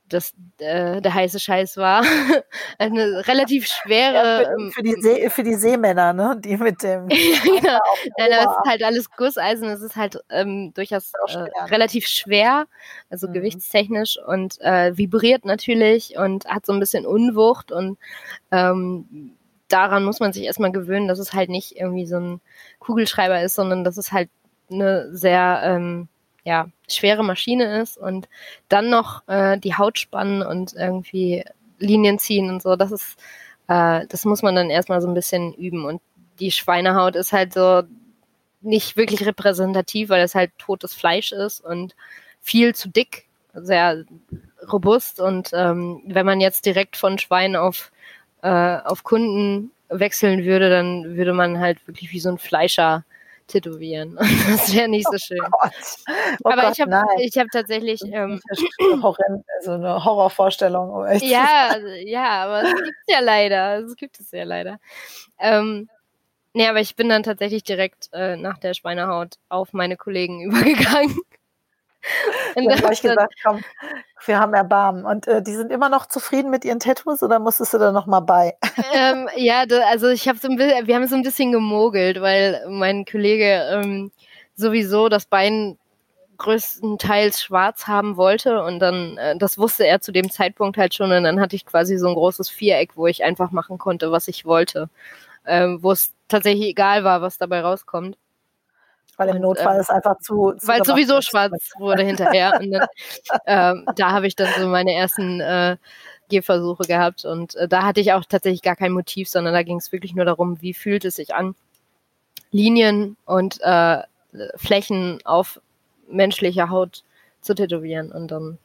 [0.08, 2.02] das äh, der heiße Scheiß war.
[2.78, 4.42] Eine relativ schwere.
[4.42, 6.38] Ja, für, ähm, für, die See, für die Seemänner, ne?
[6.42, 7.08] Die mit dem.
[7.10, 7.78] ja, genau.
[8.16, 12.66] Das ist halt alles Gusseisen, es ist halt ähm, durchaus äh, relativ schwer,
[13.10, 13.34] also mhm.
[13.34, 17.98] gewichtstechnisch und äh, vibriert natürlich und hat so ein bisschen Unwucht und
[18.50, 19.34] ähm,
[19.68, 22.40] daran muss man sich erstmal gewöhnen, dass es halt nicht irgendwie so ein
[22.78, 24.30] Kugelschreiber ist, sondern dass es halt
[24.70, 26.08] eine sehr ähm,
[26.48, 28.26] ja, schwere Maschine ist und
[28.70, 31.44] dann noch äh, die Haut spannen und irgendwie
[31.78, 33.18] Linien ziehen und so, das ist,
[33.68, 35.84] äh, das muss man dann erstmal so ein bisschen üben.
[35.84, 36.00] Und
[36.40, 37.82] die Schweinehaut ist halt so
[38.62, 41.94] nicht wirklich repräsentativ, weil es halt totes Fleisch ist und
[42.40, 44.04] viel zu dick, sehr
[44.72, 45.20] robust.
[45.20, 47.92] Und ähm, wenn man jetzt direkt von Schwein auf,
[48.40, 53.04] äh, auf Kunden wechseln würde, dann würde man halt wirklich wie so ein Fleischer
[53.48, 54.16] tätowieren.
[54.48, 55.40] Das wäre nicht so oh schön.
[55.42, 55.68] Oh
[56.44, 58.00] oh Aber Gott, ich habe ich hab tatsächlich.
[58.04, 58.40] Ähm,
[59.62, 60.90] so eine Horrorvorstellung.
[60.90, 63.78] Um ja, ja, aber es gibt es ja leider.
[63.78, 64.78] Es gibt es ja leider.
[65.38, 65.88] Ähm,
[66.52, 71.18] nee, aber ich bin dann tatsächlich direkt äh, nach der Schweinehaut auf meine Kollegen übergegangen.
[72.54, 73.62] Und dann habe ich gesagt, komm,
[74.24, 75.04] wir haben Erbarmen.
[75.04, 78.06] Und äh, die sind immer noch zufrieden mit ihren Tattoos oder musstest du da noch
[78.06, 78.56] mal bei?
[78.94, 82.20] Ähm, ja, da, also ich habe so ein bisschen, wir haben so ein bisschen gemogelt,
[82.20, 84.10] weil mein Kollege ähm,
[84.54, 85.78] sowieso das Bein
[86.38, 91.12] größtenteils schwarz haben wollte und dann, äh, das wusste er zu dem Zeitpunkt halt schon
[91.12, 94.28] und dann hatte ich quasi so ein großes Viereck, wo ich einfach machen konnte, was
[94.28, 94.88] ich wollte,
[95.46, 98.16] ähm, wo es tatsächlich egal war, was dabei rauskommt.
[99.18, 100.54] Weil im Notfall ähm, ist einfach zu.
[100.56, 102.58] zu weil sowieso schwarz wurde hinterher.
[102.60, 102.86] und dann,
[103.46, 105.76] ähm, da habe ich dann so meine ersten äh,
[106.28, 107.24] Gehversuche gehabt.
[107.24, 110.14] Und äh, da hatte ich auch tatsächlich gar kein Motiv, sondern da ging es wirklich
[110.14, 111.56] nur darum, wie fühlt es sich an,
[112.52, 114.02] Linien und äh,
[114.56, 115.60] Flächen auf
[116.08, 117.02] menschlicher Haut
[117.40, 118.12] zu tätowieren.
[118.12, 118.58] Und dann,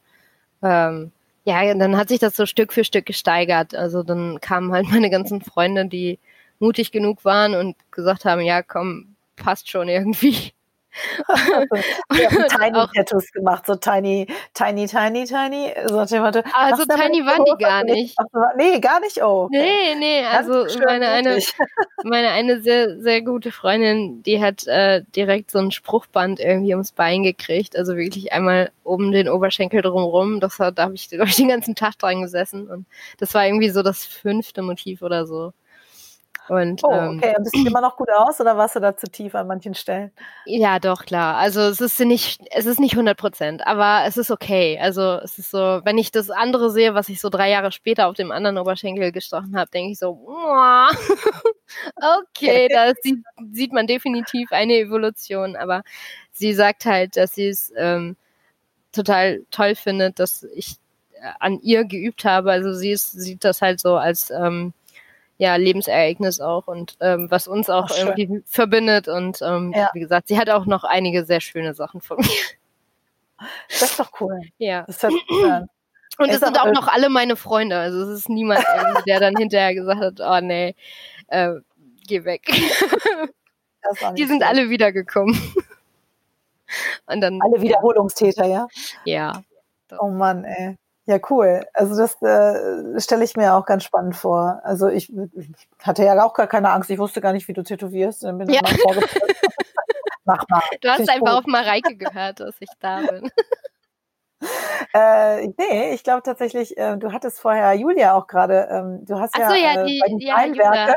[0.62, 1.12] ähm,
[1.44, 3.74] ja, dann hat sich das so Stück für Stück gesteigert.
[3.74, 6.20] Also dann kamen halt meine ganzen Freunde, die
[6.60, 10.52] mutig genug waren und gesagt haben, ja, komm, passt schon irgendwie.
[11.26, 11.36] Also,
[12.10, 15.72] wir haben Tiny Tattoos gemacht, so tiny, tiny, tiny, tiny.
[15.88, 18.16] So also tiny waren die gar nicht.
[18.56, 19.22] nee, gar nicht.
[19.22, 19.44] Oh.
[19.44, 19.60] Okay.
[19.60, 21.38] Nee, nee, also meine eine,
[22.04, 26.92] meine eine sehr, sehr gute Freundin, die hat äh, direkt so ein Spruchband irgendwie ums
[26.92, 27.76] Bein gekriegt.
[27.76, 30.40] Also wirklich einmal oben den Oberschenkel drumrum.
[30.40, 32.68] Das hat, da habe ich, glaube ich, den ganzen Tag dran gesessen.
[32.68, 32.86] Und
[33.18, 35.52] das war irgendwie so das fünfte Motiv oder so.
[36.48, 37.34] Und, oh, ähm, okay.
[37.36, 39.74] Und bist du immer noch gut aus oder warst du da zu tief an manchen
[39.74, 40.12] Stellen?
[40.44, 41.36] Ja, doch, klar.
[41.36, 44.78] Also es ist nicht, es ist nicht 100 Prozent, aber es ist okay.
[44.80, 48.08] Also es ist so, wenn ich das andere sehe, was ich so drei Jahre später
[48.08, 50.18] auf dem anderen Oberschenkel gestochen habe, denke ich so,
[51.96, 55.56] okay, da sieht, sieht man definitiv eine Evolution.
[55.56, 55.82] Aber
[56.32, 58.16] sie sagt halt, dass sie es ähm,
[58.92, 60.76] total toll findet, dass ich
[61.14, 62.52] äh, an ihr geübt habe.
[62.52, 64.74] Also sie ist, sieht das halt so als ähm,
[65.36, 69.08] ja, Lebensereignis auch und ähm, was uns auch Ach, irgendwie verbindet.
[69.08, 69.90] Und ähm, ja.
[69.92, 72.28] wie gesagt, sie hat auch noch einige sehr schöne Sachen von mir.
[73.68, 74.40] Das ist doch cool.
[74.58, 74.84] Ja.
[74.86, 75.68] Das hört an.
[76.18, 77.76] Und es sind auch noch alle meine Freunde.
[77.76, 78.64] Also es ist niemand,
[79.04, 80.76] der dann hinterher gesagt hat, oh nee,
[81.26, 81.54] äh,
[82.06, 82.46] geh weg.
[84.16, 84.48] Die sind gut.
[84.48, 85.36] alle wiedergekommen.
[87.06, 88.68] Und dann, alle Wiederholungstäter, ja?
[89.04, 89.42] Ja.
[89.98, 90.76] Oh Mann, ey.
[91.06, 91.66] Ja, cool.
[91.74, 94.60] Also das äh, stelle ich mir auch ganz spannend vor.
[94.64, 95.50] Also ich, ich,
[95.82, 96.88] hatte ja auch gar keine Angst.
[96.90, 98.24] Ich wusste gar nicht, wie du tätowierst.
[98.24, 98.62] Dann bin ja.
[98.62, 98.72] mal
[100.24, 100.62] Mach mal.
[100.80, 101.28] Du hast einfach gut.
[101.28, 103.30] auf Mareike gehört, dass ich da bin.
[104.94, 109.36] Äh, nee, ich glaube tatsächlich, äh, du hattest vorher Julia auch gerade, ähm, du hast
[109.36, 110.36] Ach ja, ja äh, die, bei den ja,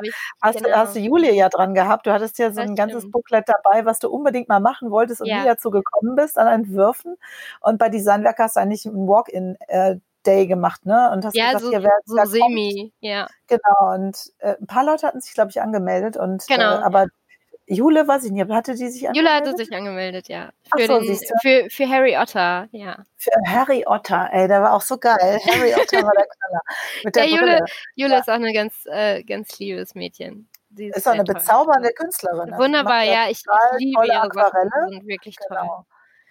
[0.03, 0.69] ich, hast, genau.
[0.71, 2.05] hast du Julia ja dran gehabt.
[2.05, 3.11] Du hattest ja so Das ein ganzes stimmt.
[3.11, 5.37] Booklet dabei, was du unbedingt mal machen wolltest und Ja.
[5.39, 7.15] nie dazu gekommen bist an Entwürfen.
[7.61, 9.95] Und bei Designwerke hast du eigentlich einen Walk-in äh,
[10.25, 11.09] Day gemacht, ne?
[11.13, 13.27] Und hast Ja, gesagt, so, hier, wer, so wer semi, ja.
[13.49, 16.17] Genau, und äh, ein paar Leute hatten sich, glaube ich, angemeldet.
[16.17, 16.75] Und, Genau.
[16.75, 17.05] Äh, aber
[17.69, 19.57] Jule, weiß ich nicht, hatte die sich Jula hatte angemeldet?
[19.57, 20.49] sich angemeldet, ja.
[20.75, 23.03] Für, so, den, für, für Harry Otter, ja.
[23.17, 25.39] Für Harry Otter, ey, der war auch so geil.
[25.45, 26.61] Harry Otter war der Knaller.
[27.03, 27.65] Mit der Ja, Jule.
[27.95, 28.19] Jule Ja.
[28.19, 30.47] ist auch eine ganz, äh, ganz liebes Mädchen.
[30.77, 32.53] Ist auch eine bezaubernde Künstlerin.
[32.53, 34.21] Also Wunderbar, ja, ich, ich liebe ihre.
[34.21, 34.69] Aquarelle.
[34.89, 35.57] Sind wirklich toll.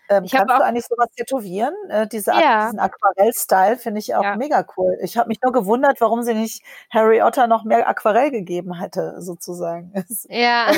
[0.08, 1.74] Ähm, Ich kannst du eigentlich sowas tätowieren?
[1.88, 2.66] Äh, diese, Ja.
[2.66, 4.36] Diesen Aquarell-Style finde ich auch Ja.
[4.36, 4.96] mega cool.
[5.02, 9.20] Ich habe mich nur gewundert, warum sie nicht Harry Otter noch mehr Aquarell gegeben hätte,
[9.20, 9.92] sozusagen.
[10.28, 10.68] Ja.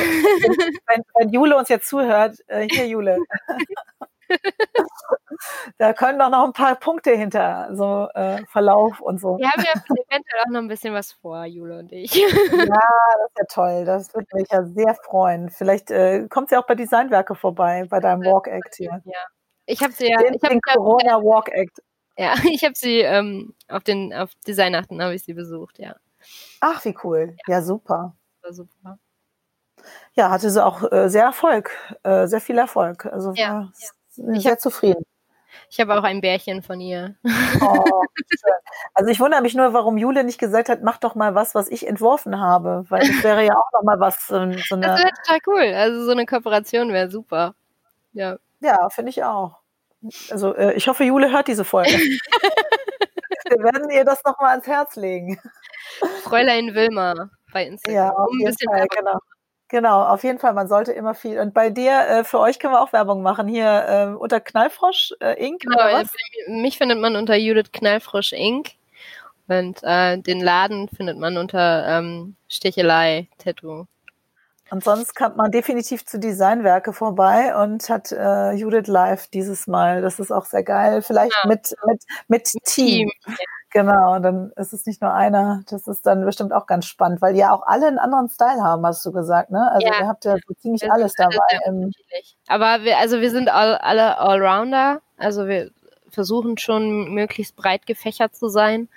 [0.86, 3.18] wenn, wenn Jule uns jetzt zuhört, äh, hier Jule.
[5.78, 9.38] da können doch noch ein paar Punkte hinter, so äh, Verlauf und so.
[9.38, 12.14] Wir haben ja eventuell auch noch ein bisschen was vor, Jule und ich.
[12.14, 13.84] Ja, das ist ja toll.
[13.84, 15.50] Das würde mich ja sehr freuen.
[15.50, 19.00] Vielleicht äh, kommt sie auch bei Designwerke vorbei, bei deinem Walk Act hier.
[19.04, 19.12] Ja.
[19.66, 21.82] Ich habe sie ja, Den, ich habe den Corona Walk Act.
[22.16, 25.94] ja, ich habe sie ähm, auf den auf Designachten habe ich sie besucht, ja.
[26.60, 27.36] Ach, wie cool.
[27.46, 28.16] Ja, super.
[28.42, 28.98] War super.
[30.14, 31.70] Ja, hatte sie auch äh, sehr Erfolg,
[32.02, 33.06] äh, sehr viel Erfolg.
[33.06, 33.88] Also Ja, war ja.
[34.34, 35.04] Ich sehr hab- zufrieden.
[35.70, 37.16] Ich habe auch ein Bärchen von ihr.
[37.60, 38.02] Oh.
[38.94, 41.68] Also ich wundere mich nur, warum Jule nicht gesagt hat, mach doch mal was, was
[41.68, 44.82] ich entworfen habe, weil das wäre ja auch noch mal was, so, so Das eine,
[44.82, 45.74] wäre total cool.
[45.74, 47.54] Also so eine Kooperation wäre super.
[48.12, 48.36] Ja.
[48.60, 49.58] ja, finde ich auch.
[50.30, 51.90] Also äh, ich hoffe, Jule hört diese Folge.
[53.48, 55.40] Wir werden ihr das noch mal ans Herz legen.
[56.22, 57.94] Fräulein Wilma bei Instagram.
[57.96, 59.18] Ja, auf um ein jeden bisschen Fall, genau.
[59.68, 61.38] Genau, auf jeden Fall, man sollte immer viel.
[61.38, 63.48] Und bei dir, äh, für euch können wir auch Werbung machen.
[63.48, 65.60] Hier ähm, unter Knallfrosch äh, Inc.
[65.60, 66.04] Genau, äh,
[66.48, 68.70] mich findet man unter Judith Knallfrisch Inc.
[69.46, 73.86] Und äh, den Laden findet man unter ähm, Stichelei Tattoo.
[74.70, 80.02] Und sonst kommt man definitiv zu Designwerke vorbei und hat äh, Judith live dieses Mal.
[80.02, 81.00] Das ist auch sehr geil.
[81.00, 81.48] Vielleicht Ja.
[81.48, 83.10] mit, mit, mit Team.
[83.78, 85.62] Genau, dann ist es nicht nur einer.
[85.70, 88.60] Das ist dann bestimmt auch ganz spannend, weil die ja auch alle einen anderen Style
[88.60, 89.70] haben, hast du gesagt, ne?
[89.70, 90.00] Also Ja.
[90.00, 91.36] ihr habt ja so ziemlich Wir alles dabei.
[92.48, 95.00] Aber wir, also wir sind all, alle Allrounder.
[95.16, 95.70] Also wir
[96.10, 98.88] versuchen schon möglichst breit gefächert zu sein.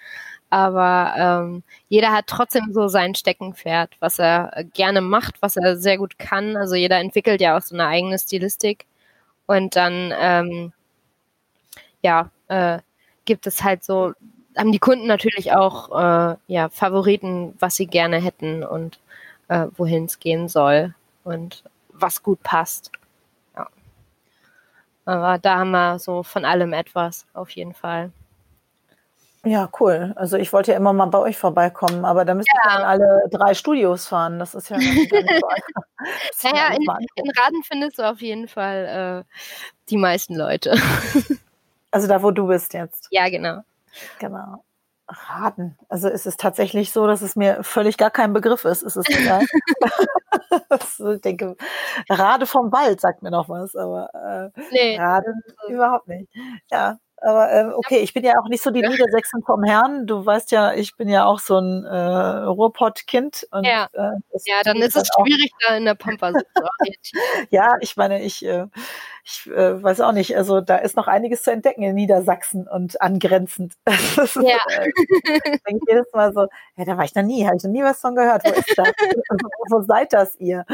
[0.50, 6.00] Aber ähm, jeder hat trotzdem so sein Steckenpferd, was er gerne macht, was er sehr
[6.00, 6.58] gut kann.
[6.58, 8.88] Also jeder entwickelt ja auch so eine eigene Stilistik.
[9.46, 10.74] Und dann, ähm,
[12.02, 12.80] ja, äh,
[13.26, 14.14] gibt es halt so,
[14.58, 19.00] haben die Kunden natürlich auch äh, ja, Favoriten, was sie gerne hätten und
[19.48, 22.92] äh, wohin es gehen soll und was gut passt.
[23.56, 23.68] Ja.
[25.06, 28.12] Aber da haben wir so von allem etwas, auf jeden Fall.
[29.44, 30.14] ja, cool.
[30.16, 32.86] Also ich wollte ja immer mal bei euch vorbeikommen, aber da müsste ich ja in
[32.86, 34.40] alle drei Studios fahren.
[34.40, 36.84] Das ist ja nicht so Naja, in,
[37.16, 39.36] in Raden findest du auf jeden Fall äh,
[39.90, 40.76] die meisten Leute.
[41.94, 43.10] Also da, wo du bist jetzt.
[43.12, 43.64] ja, genau.
[44.20, 44.64] Genau.
[45.08, 45.78] Raden.
[45.90, 48.84] Also es ist tatsächlich so, dass es mir völlig gar kein Begriff ist.
[48.84, 49.46] Es ist egal.
[50.70, 51.56] Also ich denke,
[52.10, 56.30] Rade vom Wald sagt mir noch was, aber äh, Nee, Raden überhaupt nicht.
[56.72, 60.08] Ja, aber ähm, okay, ich bin ja auch nicht so die Niedersächsen vom Herrn.
[60.08, 63.48] Du weißt ja, ich bin ja auch so ein äh, Ruhrpott-Kind.
[63.64, 63.88] Ja.
[63.94, 64.12] Äh,
[64.46, 67.22] ja, dann ist es schwierig, da in der Pampa zu orientieren.
[67.52, 68.66] Ja, ich meine, ich, äh,
[69.24, 73.02] ich äh, weiß auch nicht, also da ist noch einiges zu entdecken in Niedersachsen und
[73.02, 73.74] angrenzend.
[74.16, 74.58] Das ist, Ja.
[74.78, 74.90] äh,
[75.54, 77.84] ich denke jedes Mal so, ja, da war ich noch nie, habe ich noch nie
[77.84, 78.44] was von gehört.
[78.46, 78.88] Wo ist das?
[79.30, 80.66] Also, wo seid das ihr?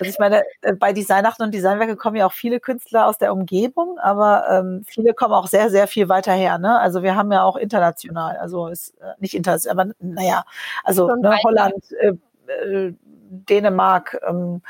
[0.00, 3.32] Also ich meine, äh, bei Designachten und Designwerke kommen ja auch viele Künstler aus der
[3.32, 6.58] Umgebung, aber ähm, viele kommen auch sehr, sehr viel weiter her.
[6.58, 6.78] Ne?
[6.80, 10.44] Also wir haben ja auch international, also ist äh, nicht international, aber naja,
[10.84, 11.36] also ne.
[11.44, 12.12] Holland, äh,
[12.52, 12.94] äh,
[13.28, 14.62] Dänemark, ähm,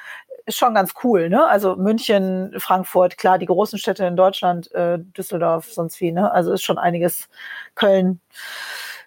[0.47, 1.47] ist schon ganz cool, ne?
[1.47, 6.31] Also München, Frankfurt, klar, die großen Städte in Deutschland, äh, Düsseldorf, sonst wie, ne?
[6.33, 7.29] Also ist schon einiges.
[7.75, 8.21] Köln,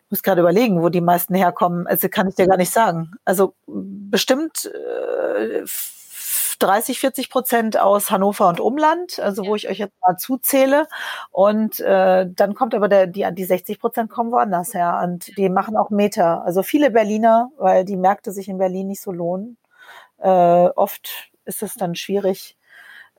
[0.06, 1.88] ich muss gerade überlegen, wo die meisten herkommen.
[1.88, 3.12] Also kann ich dir gar nicht sagen.
[3.26, 5.64] Also bestimmt äh,
[6.60, 10.88] 30, 40 Prozent aus Hannover und Umland, also wo ich euch jetzt mal zuzähle.
[11.32, 15.50] Und äh, dann kommt aber der, die, die 60 Prozent kommen woanders her und die
[15.50, 16.44] machen auch Meter.
[16.46, 19.58] Also viele Berliner, weil die Märkte sich in Berlin nicht so lohnen.
[20.22, 22.58] Äh, oft ist es dann schwierig,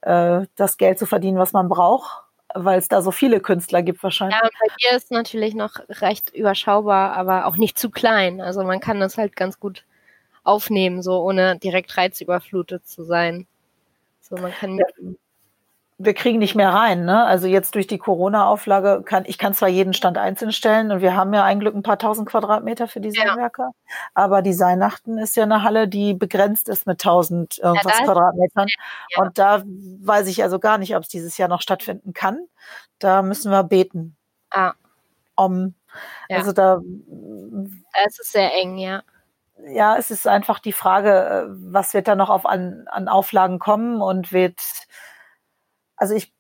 [0.03, 2.24] äh, das Geld zu verdienen, was man braucht.
[2.55, 4.36] weil es da so viele Künstler gibt wahrscheinlich.
[4.42, 8.40] Ja, bei dir ist natürlich noch recht überschaubar, aber auch nicht zu klein.
[8.40, 9.84] Also man kann das halt ganz gut
[10.42, 13.46] aufnehmen, so ohne direkt reizüberflutet zu sein.
[14.20, 14.84] So man kann ja
[16.03, 17.05] wir kriegen nicht mehr rein.
[17.05, 17.24] Ne?
[17.24, 21.14] Also jetzt durch die Corona-Auflage kann ich kann zwar jeden Stand einzeln stellen und wir
[21.14, 23.70] haben ja ein Glück ein paar tausend Quadratmeter für Designwerke, ja.
[24.14, 28.68] aber Designnachten ist ja eine Halle, die begrenzt ist mit tausend irgendwas ja, Quadratmetern.
[29.11, 29.22] Ja.
[29.22, 32.46] Und da weiß ich also gar nicht, ob es dieses Jahr noch stattfinden kann.
[32.98, 34.16] Da müssen wir beten.
[34.51, 34.72] Ah.
[35.36, 35.74] Um,
[36.30, 36.80] Also da.
[36.80, 39.03] Da ist es sehr eng, ja
[39.68, 43.59] ja, es ist einfach die Frage, äh, was wird da noch auf an, an Auflagen
[43.59, 44.59] kommen und wird
[46.01, 46.32] also ich,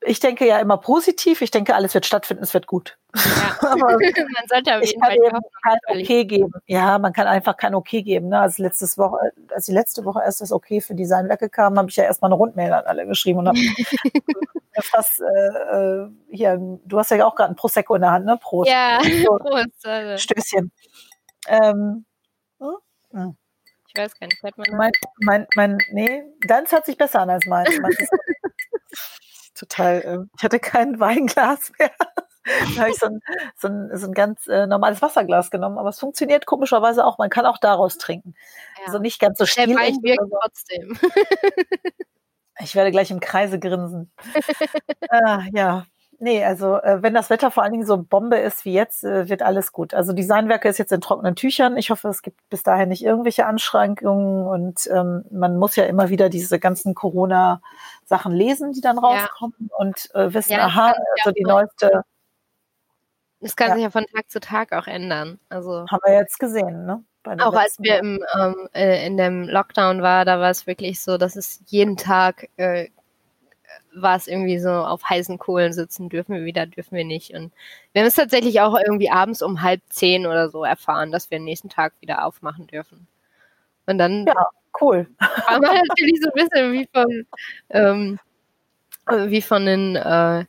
[0.00, 1.42] ich denke ja immer positiv.
[1.42, 2.98] Ich denke, alles wird stattfinden, es wird gut.
[3.14, 3.22] Ja.
[3.76, 5.16] man sollte auf jeden Fall
[5.62, 6.52] kein Okay geben.
[6.66, 8.28] Ja, man kann einfach kein Okay geben.
[8.28, 8.40] Ne?
[8.40, 9.18] Als, letztes Woche,
[9.54, 12.36] als die letzte Woche erst das Okay für Designwerke kam, habe ich ja erstmal eine
[12.36, 13.58] Rundmail an alle geschrieben und habe
[14.82, 18.38] fast äh, äh, hier, du hast ja auch gerade ein Prosecco in der Hand, ne?
[18.40, 18.70] Prost.
[18.70, 19.86] Ja, so, Prost.
[19.86, 20.16] Also.
[20.16, 20.72] Stößchen.
[21.48, 22.06] Ähm,
[22.58, 22.76] hm?
[23.12, 23.36] Hm.
[23.94, 27.30] Ich weiß gar nicht, hört man mein, mein, mein, nee, deins hört sich besser an
[27.30, 27.70] als meins.
[29.54, 31.90] Total, äh, ich hatte kein Weinglas mehr.
[32.76, 33.20] da habe ich so ein,
[33.56, 37.18] so ein, so ein ganz äh, normales Wasserglas genommen, aber es funktioniert komischerweise auch.
[37.18, 38.34] Man kann auch daraus trinken.
[38.78, 38.86] Ja.
[38.86, 39.66] Also nicht ganz so still.
[39.66, 40.38] Der Wein wirkt so.
[40.42, 40.98] trotzdem.
[42.60, 44.12] ich werde gleich im Kreise grinsen.
[45.08, 45.86] ah, ja,
[46.24, 49.28] Nee, also äh, wenn das Wetter vor allen Dingen so Bombe ist wie jetzt, äh,
[49.28, 49.92] wird alles gut.
[49.92, 51.76] Also Designwerke ist jetzt in trockenen Tüchern.
[51.76, 56.08] Ich hoffe, es gibt bis dahin nicht irgendwelche Anschränkungen und ähm, man muss ja immer
[56.08, 59.76] wieder diese ganzen Corona-Sachen lesen, die dann rauskommen ja.
[59.76, 62.04] und äh, wissen, ja, aha, also die neueste.
[63.40, 63.74] Das kann ja.
[63.74, 65.38] sich ja von Tag zu Tag auch ändern.
[65.50, 67.04] Also haben wir jetzt gesehen, ne?
[67.40, 71.18] Auch als wir im, ähm, äh, in dem Lockdown war, da war es wirklich so,
[71.18, 72.88] dass es jeden Tag äh,
[73.94, 77.32] war es irgendwie so auf heißen Kohlen sitzen, dürfen wir wieder, dürfen wir nicht.
[77.32, 77.52] Und
[77.92, 81.38] wir haben es tatsächlich auch irgendwie abends um halb zehn oder so erfahren, dass wir
[81.38, 83.06] den nächsten Tag wieder aufmachen dürfen.
[83.86, 84.48] Und dann ja,
[84.80, 85.06] cool.
[85.18, 87.26] war man natürlich so ein bisschen wie von,
[87.70, 88.18] ähm,
[89.30, 90.44] wie von den äh,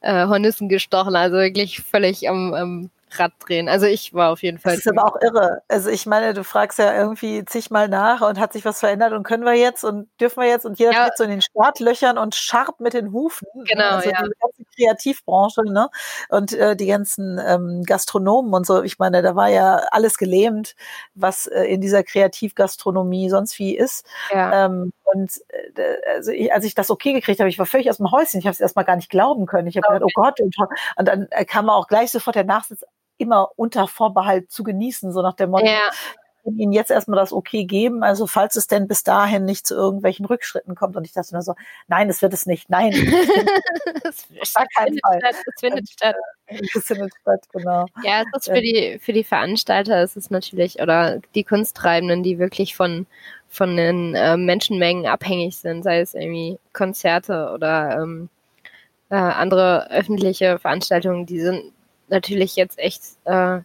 [0.00, 3.68] äh, Hornissen gestochen, also wirklich völlig am, am Rad drehen.
[3.68, 4.72] Also ich war auf jeden Fall.
[4.72, 5.62] Das ist aber auch irre.
[5.68, 9.22] Also ich meine, du fragst ja irgendwie zigmal nach und hat sich was verändert und
[9.22, 11.04] können wir jetzt und dürfen wir jetzt und jeder ja.
[11.04, 13.46] steht so in den Startlöchern und scharrt mit den Hufen.
[13.54, 13.64] Ne?
[13.64, 13.90] Genau.
[13.90, 14.22] Also ja.
[14.22, 15.88] die ganze Kreativbranche, ne?
[16.28, 18.82] Und äh, die ganzen ähm, Gastronomen und so.
[18.82, 20.74] Ich meine, da war ja alles gelähmt,
[21.14, 24.04] was äh, in dieser Kreativgastronomie sonst wie ist.
[24.32, 24.66] Ja.
[24.66, 27.98] Ähm, und äh, also ich, als ich das okay gekriegt habe, ich war völlig aus
[27.98, 28.40] dem Häuschen.
[28.40, 29.68] Ich habe es erstmal gar nicht glauben können.
[29.68, 29.98] Ich habe okay.
[29.98, 30.40] gedacht, oh Gott.
[30.40, 30.56] Und,
[30.96, 32.84] und dann äh, kam auch gleich sofort der Nachsitz,
[33.16, 35.90] immer unter Vorbehalt zu genießen, so nach dem Motto, ja.
[36.44, 40.26] Ihnen jetzt erstmal das Okay geben, also falls es denn bis dahin nicht zu irgendwelchen
[40.26, 40.96] Rückschritten kommt.
[40.96, 41.54] Und ich dachte mir so,
[41.88, 42.92] nein, das wird es nicht, nein.
[44.02, 45.18] das gar keinen Fall.
[45.20, 46.16] Statt, das findet statt.
[46.74, 47.86] Das findet statt, genau.
[48.02, 52.38] Ja, es ist für die, für die Veranstalter ist es natürlich, oder die Kunsttreibenden, die
[52.38, 53.06] wirklich von,
[53.48, 58.28] von den äh, Menschenmengen abhängig sind, sei es irgendwie Konzerte oder ähm,
[59.10, 61.72] äh, andere öffentliche Veranstaltungen, die sind
[62.08, 63.60] natürlich jetzt echt, äh,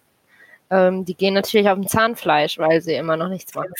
[0.70, 3.74] ähm, die gehen natürlich auf dem Zahnfleisch, weil sie immer noch nichts machen.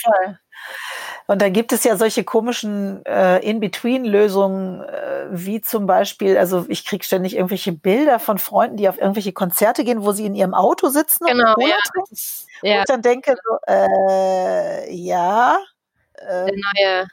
[1.28, 6.86] Und dann gibt es ja solche komischen äh, In-Between-Lösungen, äh, wie zum Beispiel, also ich
[6.86, 10.56] kriege ständig irgendwelche Bilder von Freunden, die auf irgendwelche Konzerte gehen, wo sie in ihrem
[10.56, 11.78] Auto sitzen genau, und ja.
[11.94, 12.18] trinken.
[12.64, 12.80] Ja.
[12.80, 15.60] Und dann denke so, äh, ja.
[16.20, 17.08] der ähm, neue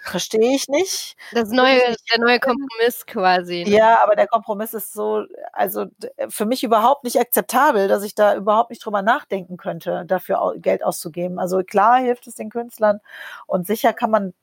[0.00, 1.16] Verstehe ich nicht.
[1.32, 3.64] Das neue, der neue Kompromiss quasi.
[3.64, 3.70] Ne?
[3.70, 5.86] Ja, aber der Kompromiss ist so, also
[6.28, 10.84] für mich überhaupt nicht akzeptabel, dass ich da überhaupt nicht drüber nachdenken könnte, dafür Geld
[10.84, 11.38] auszugeben.
[11.38, 13.00] Also klar hilft es den Künstlern
[13.46, 14.34] und sicher kann man,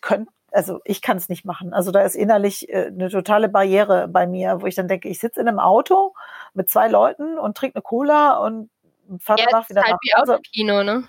[0.00, 1.74] könnt, also ich kann es nicht machen.
[1.74, 5.18] Also da ist innerlich äh, eine totale Barriere bei mir, wo ich dann denke, ich
[5.18, 6.14] sitze in einem Auto
[6.54, 8.70] mit zwei Leuten und trinke eine Cola und
[9.20, 10.32] fahre ja, danach wieder halt nach Hause.
[10.32, 11.08] Wie Autokino, ne?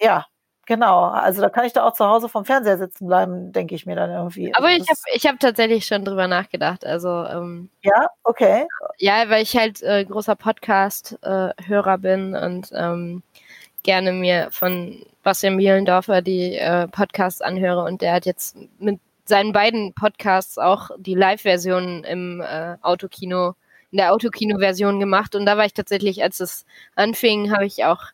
[0.00, 0.26] Ja,
[0.66, 3.84] Genau, also da kann ich da auch zu Hause vom Fernseher sitzen bleiben, denke ich
[3.84, 4.54] mir dann irgendwie.
[4.54, 6.86] Aber also ich habe ich hab tatsächlich schon drüber nachgedacht.
[6.86, 8.66] Also ähm, ja, okay.
[8.98, 13.22] Ja, weil ich halt äh, großer Podcast-Hörer äh, bin und ähm,
[13.82, 19.52] gerne mir von Bastian Bielendorfer die äh, Podcasts anhöre und der hat jetzt mit seinen
[19.52, 23.54] beiden Podcasts auch die Live-Version im äh, Autokino,
[23.90, 28.12] in der Autokino-Version gemacht und da war ich tatsächlich, als es anfing, habe ich auch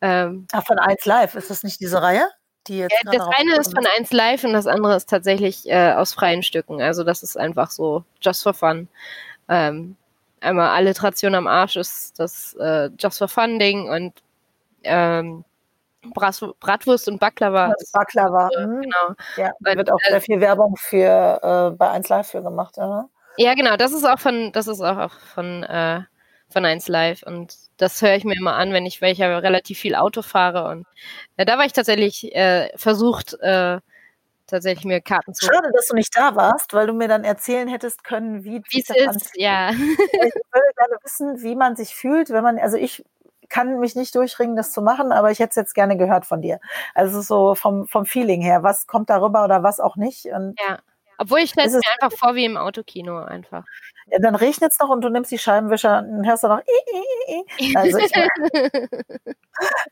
[0.00, 2.28] ähm, Ach, von 1 Live, ist das nicht diese Reihe?
[2.66, 5.92] Die jetzt ja, das eine ist von 1 Live und das andere ist tatsächlich äh,
[5.92, 6.82] aus freien Stücken.
[6.82, 8.88] Also das ist einfach so just for fun.
[9.48, 9.96] Ähm,
[10.40, 14.12] einmal Alliteration am Arsch ist das äh, Just for Fun Ding und
[14.84, 15.44] ähm,
[16.14, 17.72] Bratwurst und Baklava.
[17.78, 19.14] Das Baklava, äh, genau.
[19.36, 22.76] Ja, da wird auch sehr viel Werbung für äh, bei 1 Live für gemacht.
[22.76, 23.08] Ja.
[23.36, 26.00] Ja, genau, das ist auch von, das ist auch von, äh,
[26.50, 29.38] von 1 Live und das höre ich mir immer an, wenn ich, weil ich ja
[29.38, 30.86] relativ viel Auto fahre und
[31.36, 33.80] ja, da war ich tatsächlich äh, versucht, äh,
[34.46, 35.46] tatsächlich mir Karten zu.
[35.46, 38.90] Schade, dass du nicht da warst, weil du mir dann erzählen hättest können, wie es
[38.90, 39.30] ist.
[39.36, 39.70] Ja.
[39.72, 43.04] Ich würde gerne wissen, wie man sich fühlt, wenn man, also ich
[43.48, 46.42] kann mich nicht durchringen, das zu machen, aber ich hätte es jetzt gerne gehört von
[46.42, 46.60] dir.
[46.94, 50.26] Also so vom, vom Feeling her, was kommt darüber oder was auch nicht.
[50.26, 50.78] Und ja.
[51.18, 53.64] Obwohl ich stelle es mir einfach vor wie im Autokino einfach.
[54.20, 56.62] Dann regnet es noch und du nimmst die Scheibenwischer und hörst dann noch.
[57.74, 58.12] Also ich,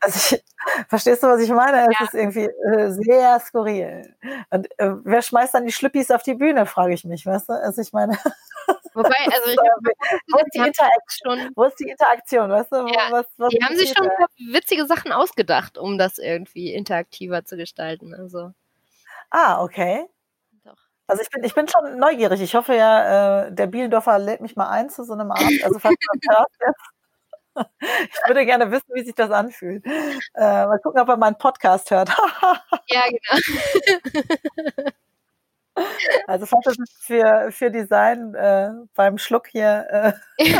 [0.01, 0.43] also ich,
[0.87, 1.87] verstehst du, was ich meine?
[1.89, 2.05] Es ja.
[2.05, 4.15] ist irgendwie äh, sehr skurril.
[4.49, 7.53] Und äh, wer schmeißt dann die Schlüppis auf die Bühne, frage ich mich, weißt du?
[7.53, 8.13] Also ich meine.
[8.93, 11.51] Wobei, also ich wo, ist die Interaktion?
[11.55, 12.75] Wo ist die Interaktion, weißt du?
[12.87, 14.09] Ja, was, was die haben sich schon
[14.51, 18.13] witzige Sachen ausgedacht, um das irgendwie interaktiver zu gestalten.
[18.13, 18.53] Also.
[19.29, 20.07] Ah, okay.
[21.07, 22.41] Also ich bin, ich bin schon neugierig.
[22.41, 25.63] Ich hoffe ja, äh, der Bielendorfer lädt mich mal ein zu so einem Abend.
[25.63, 25.95] Also falls
[26.29, 26.81] hörst jetzt.
[28.13, 29.85] Ich würde gerne wissen, wie sich das anfühlt.
[29.85, 32.09] Äh, mal gucken, ob er meinen Podcast hört.
[32.89, 33.41] ja, genau.
[36.27, 40.53] Also falls das für, für Design äh, beim Schluck hier, äh,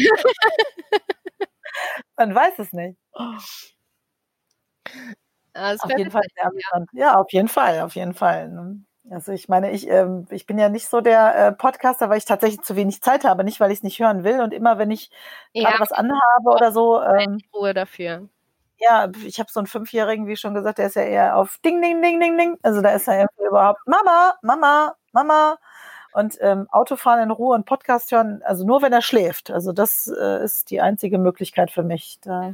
[2.18, 2.98] man weiß es nicht.
[5.54, 6.86] Also auf jeden Fall sehr ja.
[6.94, 8.50] ja, auf jeden Fall, auf jeden Fall.
[9.10, 12.26] Also ich meine, ich, ähm, ich bin ja nicht so der äh, Podcaster, weil ich
[12.26, 14.42] tatsächlich zu wenig Zeit habe, nicht weil ich es nicht hören will.
[14.42, 15.10] Und immer wenn ich
[15.54, 17.02] ja, was anhabe oder so.
[17.02, 18.28] Ähm, Ruhe dafür.
[18.80, 21.82] Ja, ich habe so einen Fünfjährigen, wie schon gesagt, der ist ja eher auf Ding,
[21.82, 22.58] Ding, Ding, Ding, Ding.
[22.62, 25.58] Also da ist er überhaupt Mama, Mama, Mama.
[26.14, 29.52] Und ähm, Autofahren in Ruhe und Podcast hören, also nur wenn er schläft.
[29.52, 32.20] Also das äh, ist die einzige Möglichkeit für mich.
[32.22, 32.54] Da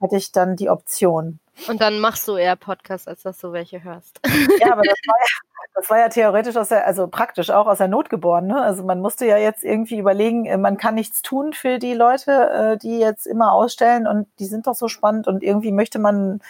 [0.00, 1.38] hätte ich dann die Option.
[1.68, 4.20] Und dann machst du eher Podcasts, als dass du welche hörst.
[4.60, 5.26] Ja, aber das war ja,
[5.74, 8.46] das war ja theoretisch aus der, also praktisch auch aus der Not geboren.
[8.46, 8.60] Ne?
[8.60, 12.32] Also man musste ja jetzt irgendwie überlegen, äh, man kann nichts tun für die Leute,
[12.50, 16.40] äh, die jetzt immer ausstellen und die sind doch so spannend und irgendwie möchte man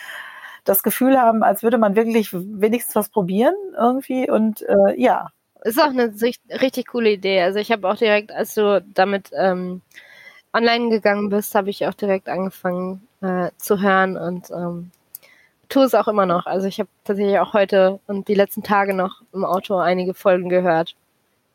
[0.65, 5.31] das Gefühl haben, als würde man wirklich wenigstens was probieren irgendwie und äh, ja.
[5.63, 6.11] Ist auch eine
[6.63, 7.43] richtig coole Idee.
[7.43, 9.83] Also ich habe auch direkt, als du damit ähm,
[10.55, 14.91] online gegangen bist, habe ich auch direkt angefangen äh, zu hören und ähm,
[15.69, 16.47] tue es auch immer noch.
[16.47, 20.49] Also ich habe tatsächlich auch heute und die letzten Tage noch im Auto einige Folgen
[20.49, 20.95] gehört.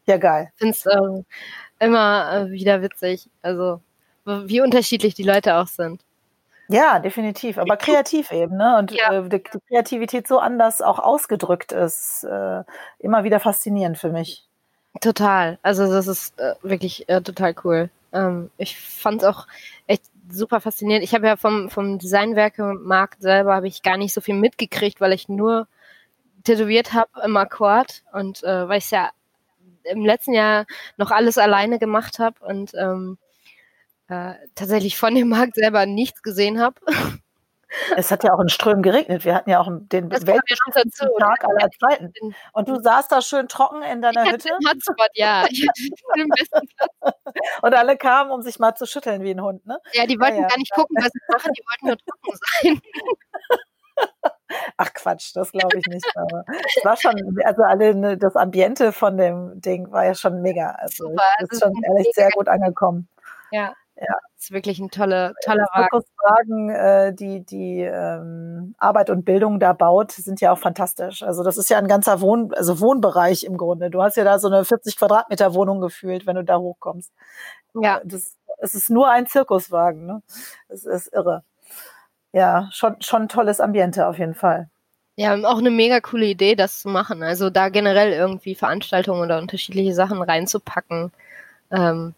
[0.05, 0.49] Ja, geil.
[0.53, 3.30] Ich finde es äh, immer äh, wieder witzig.
[3.41, 3.82] Also
[4.26, 6.01] wie unterschiedlich die Leute auch sind.
[6.68, 7.57] Ja, definitiv.
[7.59, 8.78] Aber kreativ eben, ne?
[8.80, 9.11] Und ja.
[9.11, 12.63] äh, die, die, Kreativität so anders auch ausgedrückt ist, äh,
[12.99, 14.47] immer wieder faszinierend für mich.
[15.01, 15.59] Total.
[15.61, 17.89] Also das ist äh, wirklich äh, total cool.
[18.13, 19.47] Ähm, ich fand es auch
[19.88, 21.04] echt super faszinierend.
[21.04, 25.14] Ich habe ja vom, vom Designwerke-Markt selber habe ich gar nicht so viel mitgekriegt, weil
[25.14, 25.68] ich nur
[26.44, 29.12] tätowiert habe im Akkord und äh, weil ich ja
[29.84, 30.66] im letzten Jahr
[30.98, 33.18] noch alles alleine gemacht habe und ähm,
[34.08, 36.80] äh, tatsächlich von dem Markt selber nichts gesehen habe.
[37.95, 39.26] Es hat ja auch in Strömen geregnet.
[39.26, 42.13] Wir hatten ja auch den weltbesten Tag aller Zeiten.
[42.53, 44.49] Und du saßt da schön trocken in deiner ich Hütte.
[44.68, 45.45] Hotspot, ja.
[47.61, 49.80] Und alle kamen, um sich mal zu schütteln wie ein Hund, ne?
[49.93, 50.47] Ja, die wollten ja, ja.
[50.47, 51.49] gar nicht gucken, was ich mache.
[51.51, 52.82] Die wollten nur trocken sein.
[54.78, 56.05] Ach Quatsch, das glaube ich nicht.
[56.16, 57.13] Aber es war schon,
[57.43, 60.72] also alle, ne, das Ambiente von dem Ding war ja schon mega.
[60.72, 63.07] Also Super, ist also schon ehrlich sehr gut angekommen.
[63.51, 63.74] Ja.
[63.98, 64.14] Ja.
[64.34, 66.04] Das ist wirklich ein toller, toller Wagen.
[66.18, 71.24] Wagen äh, die die ähm, Arbeit und Bildung da baut, sind ja auch fantastisch.
[71.24, 73.89] Also das ist ja ein ganzer Wohn also Wohnbereich im Grunde.
[73.89, 77.14] Du hast ja da so eine 40 Quadratmeter Wohnung gefühlt, wenn du da hochkommst.
[77.74, 78.02] Ja.
[78.04, 80.06] Das, es ist nur ein Zirkuswagen.
[80.06, 80.22] Ne?
[80.68, 81.43] Es ist irre.
[82.34, 84.70] Ja, schon, schon ein tolles Ambiente auf jeden Fall.
[85.18, 87.24] Ja, auch eine mega coole Idee, das zu machen.
[87.24, 91.14] Also da generell irgendwie Veranstaltungen oder unterschiedliche Sachen reinzupacken.
[91.72, 92.14] Ähm,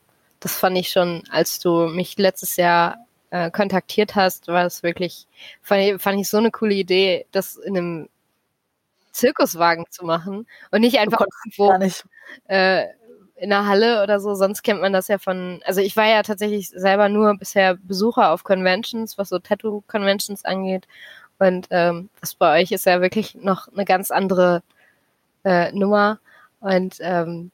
[0.47, 2.99] das fand ich schon, als du mich letztes Jahr
[3.31, 5.27] äh, kontaktiert hast, war es wirklich,
[5.61, 8.09] fand ich, fand ich so eine coole Idee, das in einem
[9.11, 11.73] Zirkuswagen zu machen und nicht einfach irgendwo.
[12.47, 12.85] Äh,
[13.35, 14.35] in der Halle oder so.
[14.35, 18.31] Sonst kennt man das ja von, also ich war ja tatsächlich selber nur bisher Besucher
[18.31, 20.87] auf Conventions, was so Tattoo-Conventions angeht.
[21.39, 24.63] Und ähm, das bei euch ist ja wirklich noch eine ganz andere
[25.43, 26.19] äh, Nummer.
[26.61, 27.51] Und ähm,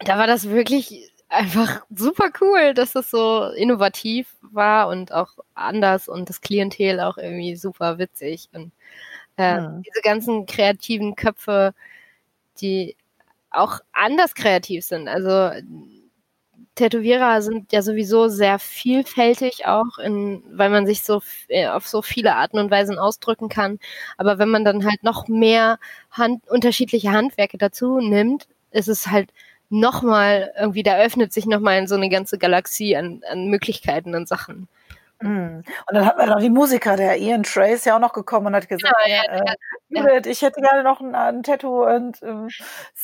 [0.00, 6.08] da war das wirklich einfach super cool, dass das so innovativ war und auch anders
[6.08, 8.48] und das Klientel auch irgendwie super witzig.
[8.52, 8.72] Und
[9.36, 9.80] äh, ja.
[9.86, 11.72] diese ganzen kreativen Köpfe,
[12.60, 12.96] die
[13.50, 15.08] auch anders kreativ sind.
[15.08, 15.50] Also
[16.74, 22.02] Tätowierer sind ja sowieso sehr vielfältig auch, in, weil man sich so äh, auf so
[22.02, 23.78] viele Arten und Weisen ausdrücken kann.
[24.16, 25.78] Aber wenn man dann halt noch mehr
[26.10, 29.30] Hand, unterschiedliche Handwerke dazu nimmt, ist es halt
[29.70, 34.68] nochmal irgendwie, da öffnet sich nochmal so eine ganze Galaxie an, an Möglichkeiten und Sachen.
[35.22, 35.62] Mhm.
[35.86, 38.54] Und dann hat man noch die Musiker, der Ian Trace ja auch noch gekommen und
[38.56, 39.22] hat gesagt, ja,
[39.88, 42.48] ja, äh, ich hätte gerne noch ein, ein Tattoo und ähm,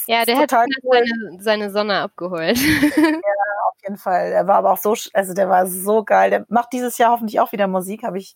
[0.07, 0.67] ja, der hat cool.
[0.83, 2.57] seine, seine, Sonne abgeholt.
[2.97, 3.13] ja,
[3.69, 4.33] auf jeden Fall.
[4.33, 6.31] Er war aber auch so, also der war so geil.
[6.31, 8.35] Der macht dieses Jahr hoffentlich auch wieder Musik, habe ich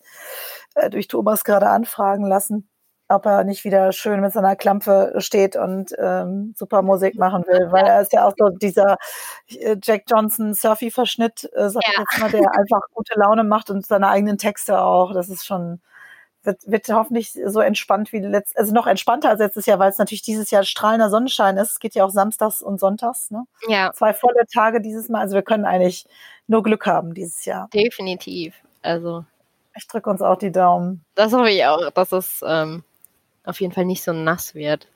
[0.74, 2.68] äh, durch Thomas gerade anfragen lassen
[3.11, 7.70] ob er nicht wieder schön mit seiner Klampe steht und ähm, super Musik machen will,
[7.70, 8.96] weil er ist ja auch so dieser
[9.48, 11.92] äh, Jack Johnson Surfy-Verschnitt, äh, sag ja.
[11.92, 15.12] ich jetzt mal, der einfach gute Laune macht und seine eigenen Texte auch.
[15.12, 15.80] Das ist schon
[16.42, 19.98] wird, wird hoffentlich so entspannt wie letztes, also noch entspannter als letztes Jahr, weil es
[19.98, 21.72] natürlich dieses Jahr strahlender Sonnenschein ist.
[21.72, 23.44] Es geht ja auch samstags und sonntags, ne?
[23.68, 23.92] Ja.
[23.92, 25.20] Zwei volle Tage dieses Mal.
[25.20, 26.06] Also wir können eigentlich
[26.46, 27.68] nur Glück haben dieses Jahr.
[27.74, 28.54] Definitiv.
[28.82, 29.24] Also.
[29.76, 31.04] Ich drücke uns auch die Daumen.
[31.14, 32.82] Das hoffe ich auch, dass es ähm,
[33.51, 34.88] auf jeden Fall nicht so nass wird.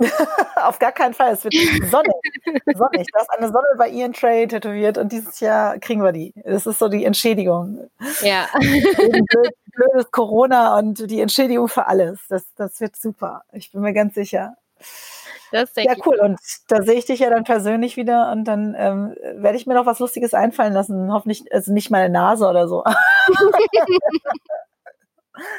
[0.56, 1.34] auf gar keinen Fall.
[1.34, 1.54] Es wird
[1.90, 2.12] sonnig.
[2.74, 3.06] sonnig.
[3.06, 6.32] Du hast eine Sonne bei Ian Trey tätowiert und dieses Jahr kriegen wir die.
[6.44, 7.90] Das ist so die Entschädigung.
[8.22, 8.48] Ja.
[8.58, 12.18] Blöd, blödes Corona und die Entschädigung für alles.
[12.28, 13.42] Das, das wird super.
[13.52, 14.54] Ich bin mir ganz sicher.
[15.52, 16.18] Das ja, cool.
[16.20, 16.38] Und
[16.68, 19.86] da sehe ich dich ja dann persönlich wieder und dann ähm, werde ich mir noch
[19.86, 21.12] was Lustiges einfallen lassen.
[21.12, 22.84] Hoffentlich, also nicht meine Nase oder so.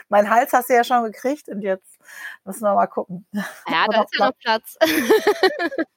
[0.09, 1.99] mein Hals hast du ja schon gekriegt und jetzt
[2.43, 3.28] müssen wir mal gucken.
[3.34, 4.78] Ja, da ist ja noch Platz.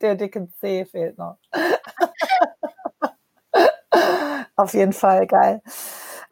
[0.00, 1.38] Der dicke C fehlt noch.
[4.56, 5.62] Auf jeden Fall geil.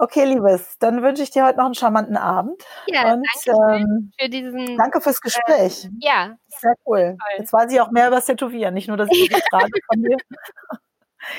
[0.01, 2.63] Okay, Liebes, dann wünsche ich dir heute noch einen charmanten Abend.
[2.87, 4.77] Ja, und, danke ähm, für diesen.
[4.77, 5.87] Danke fürs Gespräch.
[5.87, 6.37] Äh, ja.
[6.47, 7.17] Sehr cool.
[7.19, 7.39] Toll.
[7.39, 8.75] Jetzt weiß ich auch mehr über das Tätowieren.
[8.75, 10.17] Nicht nur, dass ich die Frage von dir.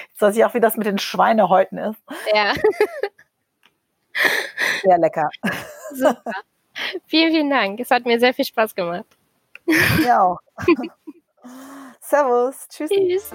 [0.10, 2.02] Jetzt weiß ich auch, wie das mit den Schweinehäuten ist.
[2.34, 2.54] Ja.
[4.84, 5.30] Sehr lecker.
[5.94, 6.32] Super.
[7.08, 7.80] Vielen, vielen Dank.
[7.80, 9.06] Es hat mir sehr viel Spaß gemacht.
[10.06, 10.40] Ja auch.
[12.00, 12.68] Servus.
[12.70, 12.90] Tschüss.
[12.90, 13.32] Tschüss.